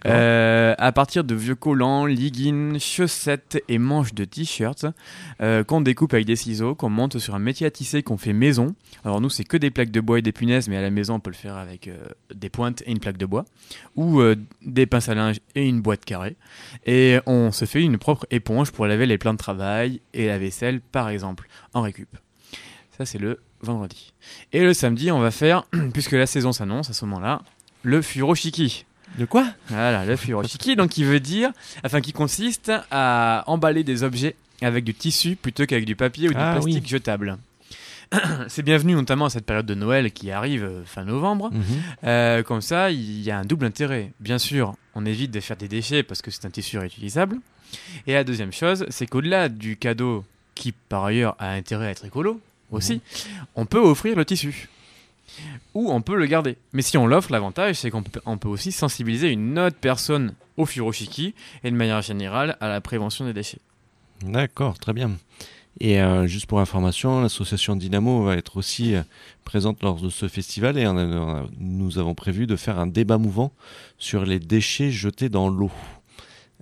Euh, 0.05 0.75
à 0.77 0.91
partir 0.91 1.23
de 1.23 1.35
vieux 1.35 1.55
collants, 1.55 2.05
leggings, 2.05 2.79
chaussettes 2.79 3.61
et 3.67 3.77
manches 3.77 4.13
de 4.13 4.25
t-shirts 4.25 4.85
euh, 5.41 5.63
qu'on 5.63 5.81
découpe 5.81 6.13
avec 6.13 6.25
des 6.25 6.35
ciseaux, 6.35 6.75
qu'on 6.75 6.89
monte 6.89 7.19
sur 7.19 7.35
un 7.35 7.39
métier 7.39 7.65
à 7.65 7.71
tisser 7.71 8.03
qu'on 8.03 8.17
fait 8.17 8.33
maison. 8.33 8.75
Alors 9.03 9.21
nous, 9.21 9.29
c'est 9.29 9.43
que 9.43 9.57
des 9.57 9.71
plaques 9.71 9.91
de 9.91 10.01
bois 10.01 10.19
et 10.19 10.21
des 10.21 10.31
punaises, 10.31 10.67
mais 10.69 10.77
à 10.77 10.81
la 10.81 10.91
maison, 10.91 11.15
on 11.15 11.19
peut 11.19 11.31
le 11.31 11.35
faire 11.35 11.57
avec 11.57 11.87
euh, 11.87 11.97
des 12.33 12.49
pointes 12.49 12.83
et 12.85 12.91
une 12.91 12.99
plaque 12.99 13.17
de 13.17 13.25
bois, 13.25 13.45
ou 13.95 14.21
des 14.61 14.85
pinces 14.85 15.09
à 15.09 15.15
linge 15.15 15.39
et 15.55 15.67
une 15.67 15.81
boîte 15.81 16.05
carrée. 16.05 16.35
Et 16.85 17.19
on 17.25 17.51
se 17.51 17.65
fait 17.65 17.81
une 17.81 17.97
propre 17.97 18.25
éponge 18.31 18.71
pour 18.71 18.85
laver 18.87 19.05
les 19.05 19.17
plans 19.17 19.33
de 19.33 19.37
travail 19.37 20.01
et 20.13 20.27
la 20.27 20.37
vaisselle, 20.37 20.81
par 20.81 21.09
exemple, 21.09 21.47
en 21.73 21.81
récup. 21.81 22.09
Ça, 22.97 23.05
c'est 23.05 23.17
le 23.17 23.39
vendredi. 23.61 24.13
Et 24.51 24.61
le 24.61 24.73
samedi, 24.73 25.11
on 25.11 25.19
va 25.19 25.31
faire, 25.31 25.63
puisque 25.93 26.13
la 26.13 26.25
saison 26.25 26.51
s'annonce 26.51 26.89
à 26.89 26.93
ce 26.93 27.05
moment-là, 27.05 27.41
le 27.83 28.01
furoshiki. 28.01 28.85
De 29.17 29.25
quoi 29.25 29.45
Voilà, 29.67 30.05
le 30.05 30.15
furoshiki, 30.15 30.75
donc 30.75 30.89
qui 30.91 31.03
veut 31.03 31.19
dire, 31.19 31.51
enfin 31.83 31.99
qui 32.01 32.13
consiste 32.13 32.71
à 32.91 33.43
emballer 33.47 33.83
des 33.83 34.03
objets 34.03 34.35
avec 34.61 34.83
du 34.83 34.93
tissu 34.93 35.35
plutôt 35.35 35.65
qu'avec 35.65 35.85
du 35.85 35.95
papier 35.95 36.29
ou 36.29 36.31
du 36.33 36.37
Ah, 36.39 36.53
plastique 36.53 36.83
oui. 36.83 36.89
jetable. 36.89 37.37
C'est 38.47 38.63
bienvenu 38.63 38.93
notamment 38.93 39.25
à 39.25 39.29
cette 39.29 39.45
période 39.45 39.65
de 39.65 39.75
Noël 39.75 40.11
qui 40.11 40.31
arrive 40.31 40.63
euh, 40.63 40.83
fin 40.85 41.03
novembre. 41.03 41.51
Mhm. 41.51 41.61
Euh, 42.05 42.43
comme 42.43 42.61
ça, 42.61 42.91
il 42.91 43.21
y 43.21 43.29
a 43.29 43.37
un 43.37 43.45
double 43.45 43.65
intérêt. 43.65 44.11
Bien 44.19 44.37
sûr, 44.39 44.73
on 44.95 45.05
évite 45.05 45.31
de 45.31 45.39
faire 45.39 45.57
des 45.57 45.67
déchets 45.67 46.01
parce 46.03 46.21
que 46.21 46.31
c'est 46.31 46.45
un 46.45 46.49
tissu 46.49 46.77
réutilisable. 46.79 47.37
Et 48.07 48.13
la 48.13 48.23
deuxième 48.23 48.51
chose, 48.51 48.85
c'est 48.89 49.05
qu'au-delà 49.05 49.47
du 49.47 49.77
cadeau 49.77 50.25
qui 50.55 50.71
par 50.71 51.05
ailleurs 51.05 51.35
a 51.39 51.51
intérêt 51.51 51.87
à 51.87 51.89
être 51.91 52.03
écolo 52.05 52.41
aussi, 52.71 53.01
on 53.55 53.65
peut 53.65 53.79
offrir 53.79 54.15
le 54.15 54.25
tissu. 54.25 54.69
Ou 55.73 55.91
on 55.91 56.01
peut 56.01 56.15
le 56.15 56.25
garder. 56.25 56.57
Mais 56.73 56.81
si 56.81 56.97
on 56.97 57.07
l'offre, 57.07 57.31
l'avantage, 57.31 57.75
c'est 57.75 57.89
qu'on 57.91 58.03
peut, 58.03 58.49
aussi 58.49 58.71
sensibiliser 58.71 59.29
une 59.31 59.57
autre 59.59 59.77
personne 59.79 60.33
au 60.57 60.65
furoshiki 60.65 61.33
et 61.63 61.71
de 61.71 61.75
manière 61.75 62.01
générale 62.01 62.57
à 62.59 62.67
la 62.67 62.81
prévention 62.81 63.25
des 63.25 63.33
déchets. 63.33 63.59
D'accord, 64.23 64.77
très 64.79 64.93
bien. 64.93 65.11
Et 65.79 66.01
euh, 66.01 66.27
juste 66.27 66.45
pour 66.47 66.59
information, 66.59 67.21
l'association 67.21 67.75
Dynamo 67.77 68.23
va 68.23 68.35
être 68.35 68.57
aussi 68.57 68.95
euh, 68.95 69.03
présente 69.45 69.81
lors 69.81 70.01
de 70.01 70.09
ce 70.09 70.27
festival 70.27 70.77
et 70.77 70.85
on 70.87 70.97
a- 70.97 71.05
on 71.05 71.29
a- 71.37 71.45
nous 71.57 71.97
avons 71.99 72.15
prévu 72.15 72.47
de 72.47 72.57
faire 72.57 72.79
un 72.79 72.87
débat 72.87 73.17
mouvant 73.17 73.53
sur 73.97 74.25
les 74.25 74.39
déchets 74.39 74.91
jetés 74.91 75.29
dans 75.29 75.47
l'eau. 75.47 75.71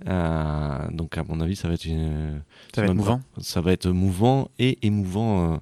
Euh, 0.06 0.78
donc 0.92 1.18
à 1.18 1.24
mon 1.24 1.40
avis, 1.40 1.56
ça 1.56 1.66
va 1.66 1.74
être 1.74 1.84
une, 1.84 2.40
Ça 2.72 2.82
va 2.82 2.88
être 2.88 2.94
mouvant. 2.94 3.20
ça 3.40 3.60
va 3.60 3.72
être 3.72 3.88
mouvant 3.88 4.48
et 4.60 4.78
émouvant 4.82 5.60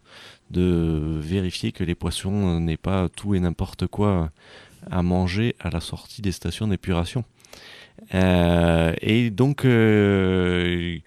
de 0.51 1.19
vérifier 1.21 1.73
que 1.73 1.85
les 1.85 1.95
poissons 1.95 2.57
euh, 2.57 2.61
n'aient 2.61 2.77
pas 2.77 3.09
tout 3.09 3.35
et 3.35 3.41
n'importe 3.41 3.87
quoi 3.87 4.31
à 4.91 5.03
manger 5.03 5.57
à 5.61 5.71
la 5.71 5.81
sortie 5.81 6.23
des 6.23 6.33
stations 6.33 6.69
d'épuration. 6.69 7.25
Euh, 8.15 8.93
et 9.01 9.31
donc, 9.31 9.65
euh, 9.65 10.99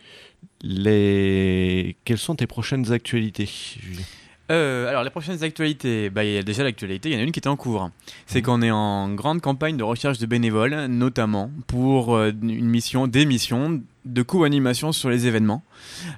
les... 0.62 1.96
quelles 2.04 2.18
sont 2.18 2.36
tes 2.36 2.48
prochaines 2.48 2.92
actualités 2.92 3.46
Julie? 3.46 4.06
Euh, 4.52 4.90
alors 4.90 5.04
les 5.04 5.12
prochaines 5.12 5.44
actualités, 5.44 6.10
bah, 6.10 6.24
il 6.24 6.34
y 6.34 6.38
a 6.38 6.42
déjà 6.42 6.64
l'actualité, 6.64 7.10
il 7.10 7.14
y 7.14 7.16
en 7.16 7.20
a 7.20 7.22
une 7.22 7.32
qui 7.32 7.40
était 7.40 7.50
en 7.50 7.56
cours. 7.56 7.92
C'est 8.26 8.42
qu'on 8.42 8.64
est 8.64 8.72
en 8.72 9.14
grande 9.14 9.42
campagne 9.42 9.78
de 9.78 9.84
recherche 9.84 10.18
de 10.18 10.26
bénévoles, 10.26 10.88
notamment 10.88 11.52
pour 11.68 12.16
euh, 12.16 12.32
une 12.42 12.68
mission, 12.68 13.06
des 13.06 13.28
missions 13.28 13.80
de 14.06 14.22
co-animation 14.22 14.92
sur 14.92 15.10
les 15.10 15.28
événements. 15.28 15.64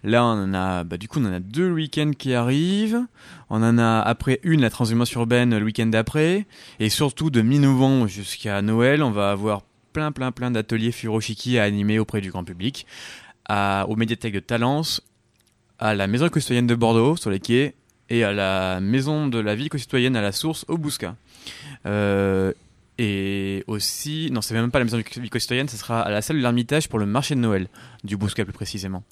Là, 0.04 0.24
on 0.24 0.44
en 0.44 0.54
a, 0.54 0.84
bah, 0.84 0.98
du 0.98 1.08
coup, 1.08 1.20
on 1.20 1.26
en 1.26 1.34
a 1.34 1.39
deux 1.39 1.72
week-end 1.72 2.12
qui 2.17 2.34
arrivent. 2.34 3.02
On 3.50 3.63
en 3.63 3.78
a 3.78 4.00
après 4.00 4.39
une, 4.44 4.62
la 4.62 4.70
transhumance 4.70 5.12
urbaine, 5.13 5.58
le 5.58 5.63
week-end 5.63 5.88
d'après. 5.88 6.46
Et 6.80 6.89
surtout, 6.89 7.30
de 7.30 7.41
mi-novembre 7.41 8.08
jusqu'à 8.08 8.62
Noël, 8.62 9.04
on 9.04 9.12
va 9.12 9.32
avoir 9.32 9.62
plein, 9.94 10.12
plein, 10.12 10.32
plein 10.32 10.52
d'ateliers 10.52 10.91
Furoshiki 10.91 11.58
à 11.58 11.63
animer 11.63 12.00
auprès 12.00 12.22
du 12.22 12.32
grand 12.32 12.44
public, 12.44 12.86
à, 13.46 13.86
aux 13.89 13.96
médiathèques 13.96 14.34
de 14.34 14.39
Talence, 14.39 15.02
à 15.80 15.96
la 15.96 16.08
maison 16.08 16.28
éco-citoyenne 16.28 16.67
de 16.67 16.76
Bordeaux, 16.76 17.15
sur 17.17 17.30
les 17.30 17.39
quais, 17.39 17.76
et 18.10 18.24
à 18.24 18.32
la 18.32 18.80
maison 18.80 19.28
de 19.28 19.39
la 19.39 19.56
vie 19.56 19.65
éco-citoyenne 19.65 20.15
à 20.15 20.22
la 20.22 20.32
source, 20.32 20.65
au 20.67 20.78
Bousca. 20.78 21.15
Euh, 21.86 22.54
et 23.04 23.64
aussi, 23.66 24.30
non, 24.32 24.42
c'est 24.42 24.54
même 24.54 24.70
pas 24.70 24.78
la 24.78 24.86
maison 24.86 24.98
de 24.98 25.02
vie 25.02 25.26
éco-citoyenne, 25.26 25.68
ce 25.68 25.76
sera 25.76 26.02
à 26.02 26.12
la 26.12 26.22
salle 26.22 26.38
de 26.38 26.42
l'Ermitage 26.44 26.88
pour 26.88 27.00
le 27.00 27.08
marché 27.08 27.34
de 27.34 27.40
Noël, 27.40 27.68
du 28.04 28.16
Bousca 28.16 28.44
plus 28.44 28.54
précisément. 28.54 29.04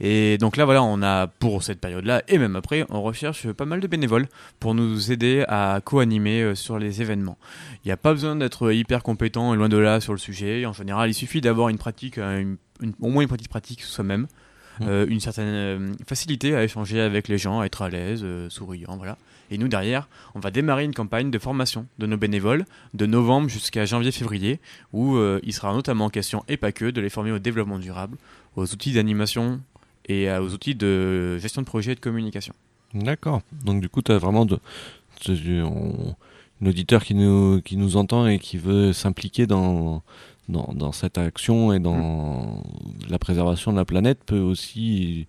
Et 0.00 0.38
donc 0.38 0.56
là, 0.56 0.64
voilà, 0.64 0.82
on 0.82 1.02
a 1.02 1.28
pour 1.28 1.62
cette 1.62 1.78
période-là, 1.78 2.24
et 2.26 2.36
même 2.36 2.56
après, 2.56 2.84
on 2.90 3.00
recherche 3.00 3.52
pas 3.52 3.64
mal 3.64 3.78
de 3.78 3.86
bénévoles 3.86 4.26
pour 4.58 4.74
nous 4.74 5.12
aider 5.12 5.44
à 5.46 5.80
co-animer 5.84 6.42
euh, 6.42 6.54
sur 6.56 6.80
les 6.80 7.00
événements. 7.00 7.38
Il 7.84 7.86
n'y 7.86 7.92
a 7.92 7.96
pas 7.96 8.12
besoin 8.12 8.34
d'être 8.34 8.72
hyper 8.72 9.04
compétent 9.04 9.54
et 9.54 9.56
loin 9.56 9.68
de 9.68 9.76
là 9.76 10.00
sur 10.00 10.12
le 10.12 10.18
sujet. 10.18 10.66
En 10.66 10.72
général, 10.72 11.08
il 11.08 11.14
suffit 11.14 11.40
d'avoir 11.40 11.68
une 11.68 11.78
pratique, 11.78 12.18
euh, 12.18 12.56
au 13.00 13.08
moins 13.08 13.22
une 13.22 13.28
pratique 13.28 13.50
pratique 13.50 13.82
soi-même, 13.82 14.26
euh, 14.82 15.06
une 15.08 15.20
certaine 15.20 15.46
euh, 15.46 15.92
facilité 16.06 16.54
à 16.54 16.64
échanger 16.64 17.00
avec 17.00 17.28
les 17.28 17.38
gens, 17.38 17.60
à 17.60 17.66
être 17.66 17.82
à 17.82 17.88
l'aise, 17.88 18.20
euh, 18.22 18.48
souriant, 18.50 18.96
voilà. 18.96 19.16
Et 19.50 19.56
nous 19.58 19.68
derrière, 19.68 20.08
on 20.34 20.40
va 20.40 20.50
démarrer 20.50 20.84
une 20.84 20.92
campagne 20.94 21.30
de 21.30 21.38
formation 21.38 21.86
de 21.98 22.06
nos 22.06 22.16
bénévoles 22.18 22.66
de 22.94 23.06
novembre 23.06 23.48
jusqu'à 23.48 23.86
janvier-février, 23.86 24.60
où 24.92 25.16
euh, 25.16 25.40
il 25.42 25.52
sera 25.54 25.72
notamment 25.72 26.10
question, 26.10 26.44
et 26.48 26.56
pas 26.58 26.70
que, 26.72 26.90
de 26.90 27.00
les 27.00 27.08
former 27.08 27.32
au 27.32 27.38
développement 27.38 27.78
durable, 27.78 28.18
aux 28.56 28.70
outils 28.72 28.92
d'animation 28.92 29.60
et 30.06 30.30
aux 30.30 30.52
outils 30.52 30.74
de 30.74 31.38
gestion 31.38 31.62
de 31.62 31.66
projet 31.66 31.92
et 31.92 31.94
de 31.94 32.00
communication. 32.00 32.54
D'accord. 32.94 33.42
Donc 33.64 33.80
du 33.80 33.88
coup, 33.88 34.02
tu 34.02 34.12
as 34.12 34.18
vraiment 34.18 34.44
de, 34.46 34.58
de- 35.26 35.62
on- 35.62 36.14
un 36.60 36.66
auditeur 36.66 37.04
qui 37.04 37.14
nous, 37.14 37.60
qui 37.62 37.76
nous 37.76 37.96
entend 37.96 38.26
et 38.26 38.38
qui 38.40 38.56
veut 38.58 38.92
s'impliquer 38.92 39.46
dans, 39.46 40.02
dans, 40.48 40.72
dans 40.74 40.92
cette 40.92 41.18
action 41.18 41.72
et 41.72 41.78
dans 41.78 42.62
la 43.08 43.18
préservation 43.18 43.72
de 43.72 43.76
la 43.76 43.84
planète 43.84 44.24
peut 44.24 44.40
aussi 44.40 45.26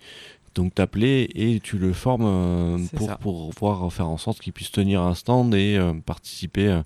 donc 0.56 0.76
t'appeler 0.76 1.30
et 1.36 1.60
tu 1.60 1.78
le 1.78 1.94
formes 1.94 2.26
euh, 2.26 2.78
pour, 2.96 3.18
pour 3.18 3.50
pouvoir 3.52 3.94
faire 3.94 4.08
en 4.08 4.18
sorte 4.18 4.40
qu'il 4.40 4.54
puisse 4.54 4.72
tenir 4.72 5.02
un 5.02 5.14
stand 5.14 5.54
et 5.54 5.78
euh, 5.78 5.94
participer 6.06 6.68
euh, 6.68 6.82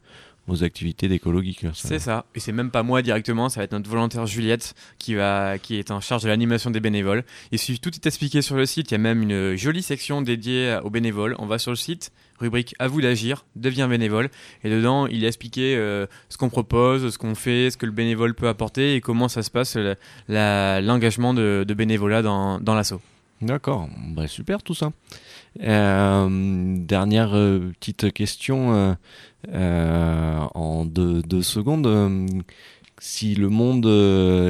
aux 0.48 0.64
activités 0.64 1.08
d'écologique. 1.08 1.66
C'est 1.74 2.00
ça. 2.00 2.26
Et 2.36 2.40
c'est 2.40 2.52
même 2.52 2.70
pas 2.70 2.84
moi 2.84 3.02
directement, 3.02 3.50
ça 3.50 3.60
va 3.60 3.64
être 3.64 3.72
notre 3.72 3.90
volontaire 3.90 4.26
Juliette 4.26 4.74
qui 4.98 5.16
va, 5.16 5.58
qui 5.58 5.78
est 5.78 5.92
en 5.92 6.02
charge 6.02 6.24
de 6.24 6.28
l'animation 6.28 6.70
des 6.70 6.80
bénévoles. 6.80 7.24
Il 7.52 7.60
suffit 7.60 7.80
tout 7.80 7.94
est 7.96 8.06
expliqué 8.06 8.42
sur 8.42 8.56
le 8.56 8.66
site. 8.66 8.92
Il 8.92 8.94
y 8.94 8.96
a 8.96 9.00
même 9.00 9.22
une 9.22 9.56
jolie 9.56 9.84
section 9.84 10.22
dédiée 10.22 10.78
aux 10.84 10.90
bénévoles. 10.90 11.36
On 11.40 11.46
va 11.46 11.60
sur 11.60 11.72
le 11.72 11.78
site, 11.78 12.12
rubrique 12.40 12.76
à 12.80 12.88
vous 12.88 13.02
d'agir, 13.02 13.46
deviens 13.56 13.88
bénévole. 13.88 14.30
Et 14.64 14.70
dedans, 14.70 15.08
il 15.08 15.24
est 15.24 15.28
expliqué 15.28 15.76
euh, 15.78 16.08
ce 16.30 16.38
qu'on 16.38 16.50
propose, 16.50 17.14
ce 17.14 17.18
qu'on 17.18 17.36
fait, 17.36 17.72
ce 17.72 17.78
que 17.78 17.86
le 17.86 17.92
bénévole 17.92 18.36
peut 18.36 18.50
apporter 18.50 18.96
et 18.96 19.02
comment 19.02 19.30
ça 19.30 19.44
se 19.44 19.52
passe 19.52 19.78
l'engagement 20.28 21.34
de, 21.34 21.64
de 21.66 21.74
bénévolat 21.74 22.22
dans, 22.22 22.60
dans 22.60 22.76
l'assaut. 22.76 23.02
D'accord, 23.42 23.90
bah, 24.10 24.28
super 24.28 24.64
tout 24.64 24.74
ça. 24.74 24.92
Euh, 25.62 26.76
dernière 26.80 27.36
euh, 27.36 27.72
petite 27.80 28.12
question 28.12 28.96
euh, 29.54 30.40
en 30.56 30.86
deux, 30.86 31.22
secondes. 31.44 32.44
Si 33.00 33.36
le 33.36 33.50
monde 33.50 33.86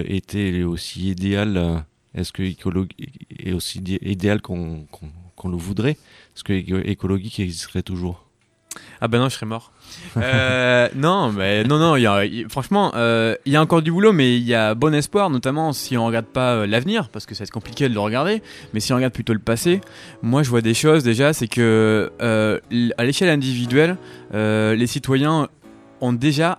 était 0.08 0.63
aussi 0.63 1.10
idéal, 1.10 1.84
est-ce 2.13 2.32
que 2.32 2.44
écologie 2.44 2.89
est 3.39 3.54
aussi 3.54 3.80
idéal 3.80 4.42
qu'on 4.42 4.88
le 5.46 5.58
voudrait? 5.58 5.98
Est-ce 6.36 6.44
que 6.44 6.54
éco- 6.54 6.80
écologique 6.84 7.39
existerait 7.39 7.84
toujours? 7.84 8.26
Ah 9.02 9.08
ben 9.08 9.20
non, 9.20 9.30
je 9.30 9.36
serais 9.36 9.46
mort. 9.46 9.72
Euh, 10.17 10.89
non, 10.95 11.32
mais 11.32 11.63
non, 11.63 11.77
non. 11.77 11.95
Y 11.95 12.08
a, 12.08 12.23
franchement, 12.49 12.91
euh, 12.95 13.36
il 13.45 13.53
y 13.53 13.56
a 13.56 13.62
encore 13.62 13.82
du 13.82 13.91
boulot, 13.91 14.13
mais 14.13 14.38
il 14.38 14.43
y 14.43 14.53
a 14.53 14.75
bon 14.75 14.93
espoir, 14.93 15.29
notamment 15.29 15.73
si 15.73 15.97
on 15.97 16.06
regarde 16.06 16.25
pas 16.25 16.53
euh, 16.53 16.67
l'avenir, 16.67 17.10
parce 17.10 17.25
que 17.25 17.36
ça 17.36 17.43
va 17.43 17.45
être 17.45 17.51
compliqué 17.51 17.89
de 17.89 17.93
le 17.93 17.99
regarder. 17.99 18.41
Mais 18.73 18.79
si 18.79 18.93
on 18.93 18.95
regarde 18.95 19.13
plutôt 19.13 19.34
le 19.34 19.39
passé, 19.39 19.82
moi 20.21 20.43
je 20.43 20.49
vois 20.49 20.62
des 20.62 20.73
choses 20.73 21.03
déjà, 21.03 21.34
c'est 21.34 21.47
que 21.47 22.12
à 22.97 23.03
l'échelle 23.03 23.29
individuelle, 23.29 23.97
les 24.34 24.88
citoyens 24.88 25.47
ont 26.01 26.13
déjà 26.13 26.58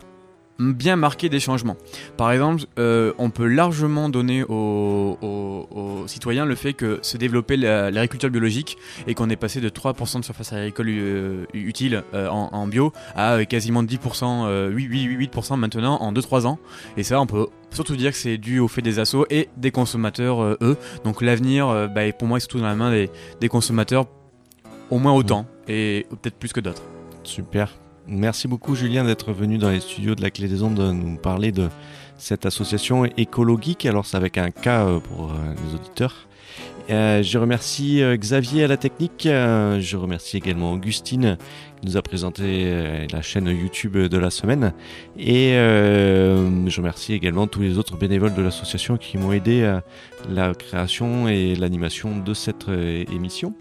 bien 0.58 0.96
marqué 0.96 1.28
des 1.28 1.40
changements. 1.40 1.76
Par 2.16 2.30
exemple, 2.30 2.64
euh, 2.78 3.12
on 3.18 3.30
peut 3.30 3.46
largement 3.46 4.08
donner 4.08 4.44
aux, 4.48 6.04
citoyens 6.06 6.44
le 6.44 6.54
fait 6.54 6.74
que 6.74 6.98
se 7.02 7.16
développer 7.16 7.56
la- 7.56 7.90
l'agriculture 7.90 8.30
biologique 8.30 8.76
et 9.06 9.14
qu'on 9.14 9.30
est 9.30 9.36
passé 9.36 9.60
de 9.60 9.68
3% 9.68 10.20
de 10.20 10.24
surface 10.24 10.52
agricole 10.52 10.88
euh, 10.88 11.44
utile 11.54 12.02
euh, 12.14 12.28
en, 12.28 12.66
bio 12.66 12.92
à 13.16 13.44
quasiment 13.44 13.82
10%, 13.82 14.46
euh, 14.46 14.68
8, 14.70 14.84
8, 14.84 15.28
8% 15.28 15.56
maintenant 15.56 15.96
en 16.00 16.12
2-3 16.12 16.46
ans. 16.46 16.58
Et 16.96 17.02
ça, 17.02 17.20
on 17.20 17.26
peut 17.26 17.46
surtout 17.70 17.96
dire 17.96 18.12
que 18.12 18.18
c'est 18.18 18.38
dû 18.38 18.58
au 18.58 18.68
fait 18.68 18.82
des 18.82 18.98
assos 18.98 19.26
et 19.30 19.48
des 19.56 19.70
consommateurs, 19.70 20.42
eux. 20.60 20.76
Donc 21.04 21.22
l'avenir, 21.22 21.88
bah, 21.94 22.12
pour 22.12 22.28
moi, 22.28 22.36
est 22.36 22.40
surtout 22.40 22.58
dans 22.58 22.66
la 22.66 22.76
main 22.76 23.06
des 23.40 23.48
consommateurs, 23.48 24.06
au 24.90 24.98
moins 24.98 25.12
autant, 25.12 25.46
et 25.68 26.06
peut-être 26.10 26.36
plus 26.36 26.52
que 26.52 26.60
d'autres. 26.60 26.82
Super. 27.24 27.70
Merci 28.06 28.48
beaucoup 28.48 28.74
Julien 28.74 29.02
d'être 29.04 29.32
venu 29.32 29.56
dans 29.56 29.70
les 29.70 29.80
studios 29.80 30.14
de 30.14 30.20
la 30.20 30.30
Clé 30.30 30.46
des 30.46 30.62
Ondes 30.62 30.74
de 30.74 30.92
nous 30.92 31.16
parler 31.16 31.52
de 31.52 31.68
cette 32.18 32.44
association 32.44 33.06
écologique. 33.16 33.86
Alors 33.86 34.04
c'est 34.04 34.18
avec 34.18 34.36
un 34.36 34.50
K 34.50 34.66
euh, 34.66 35.00
pour 35.00 35.30
euh, 35.30 35.54
les 35.66 35.74
auditeurs. 35.74 36.28
Euh, 36.90 37.22
je 37.22 37.38
remercie 37.38 38.02
Xavier 38.16 38.64
à 38.64 38.66
la 38.66 38.76
technique. 38.76 39.22
Je 39.22 39.96
remercie 39.96 40.36
également 40.36 40.72
Augustine 40.72 41.38
qui 41.80 41.86
nous 41.86 41.96
a 41.96 42.02
présenté 42.02 43.06
la 43.10 43.22
chaîne 43.22 43.46
YouTube 43.46 43.96
de 43.96 44.18
la 44.18 44.28
semaine. 44.28 44.74
Et 45.18 45.52
je 45.54 46.76
remercie 46.76 47.14
également 47.14 47.46
tous 47.46 47.62
les 47.62 47.78
autres 47.78 47.96
bénévoles 47.96 48.34
de 48.34 48.42
l'association 48.42 48.98
qui 48.98 49.16
m'ont 49.16 49.32
aidé 49.32 49.64
à 49.64 49.82
la 50.28 50.52
création 50.52 51.26
et 51.26 51.54
l'animation 51.54 52.18
de 52.18 52.34
cette 52.34 52.68
émission. 52.68 53.54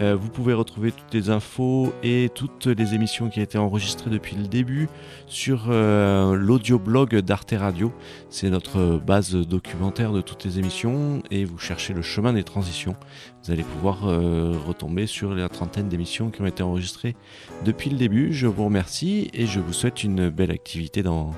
Euh, 0.00 0.14
vous 0.14 0.28
pouvez 0.28 0.54
retrouver 0.54 0.92
toutes 0.92 1.12
les 1.12 1.30
infos 1.30 1.92
et 2.04 2.30
toutes 2.32 2.66
les 2.66 2.94
émissions 2.94 3.28
qui 3.28 3.40
ont 3.40 3.42
été 3.42 3.58
enregistrées 3.58 4.08
depuis 4.08 4.36
le 4.36 4.46
début 4.46 4.88
sur 5.26 5.64
euh, 5.68 6.36
l'audioblog 6.36 7.16
d'Arte 7.16 7.54
Radio. 7.58 7.92
C'est 8.28 8.50
notre 8.50 8.98
base 9.04 9.34
documentaire 9.34 10.12
de 10.12 10.20
toutes 10.20 10.44
les 10.44 10.58
émissions 10.60 11.22
et 11.32 11.44
vous 11.44 11.58
cherchez 11.58 11.92
le 11.92 12.02
chemin 12.02 12.32
des 12.32 12.44
transitions. 12.44 12.94
Vous 13.42 13.50
allez 13.50 13.64
pouvoir 13.64 14.06
euh, 14.08 14.54
retomber 14.64 15.06
sur 15.08 15.34
la 15.34 15.48
trentaine 15.48 15.88
d'émissions 15.88 16.30
qui 16.30 16.40
ont 16.40 16.46
été 16.46 16.62
enregistrées 16.62 17.16
depuis 17.64 17.90
le 17.90 17.96
début. 17.96 18.32
Je 18.32 18.46
vous 18.46 18.64
remercie 18.66 19.28
et 19.34 19.46
je 19.46 19.58
vous 19.58 19.72
souhaite 19.72 20.04
une 20.04 20.28
belle 20.30 20.52
activité 20.52 21.02
dans, 21.02 21.34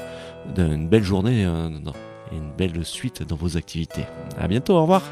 une 0.58 0.88
belle 0.88 1.04
journée 1.04 1.46
euh, 1.46 1.70
dans- 1.82 1.94
une 2.32 2.50
belle 2.56 2.84
suite 2.84 3.22
dans 3.22 3.36
vos 3.36 3.56
activités. 3.56 4.04
À 4.38 4.48
bientôt, 4.48 4.74
au 4.74 4.82
revoir. 4.82 5.02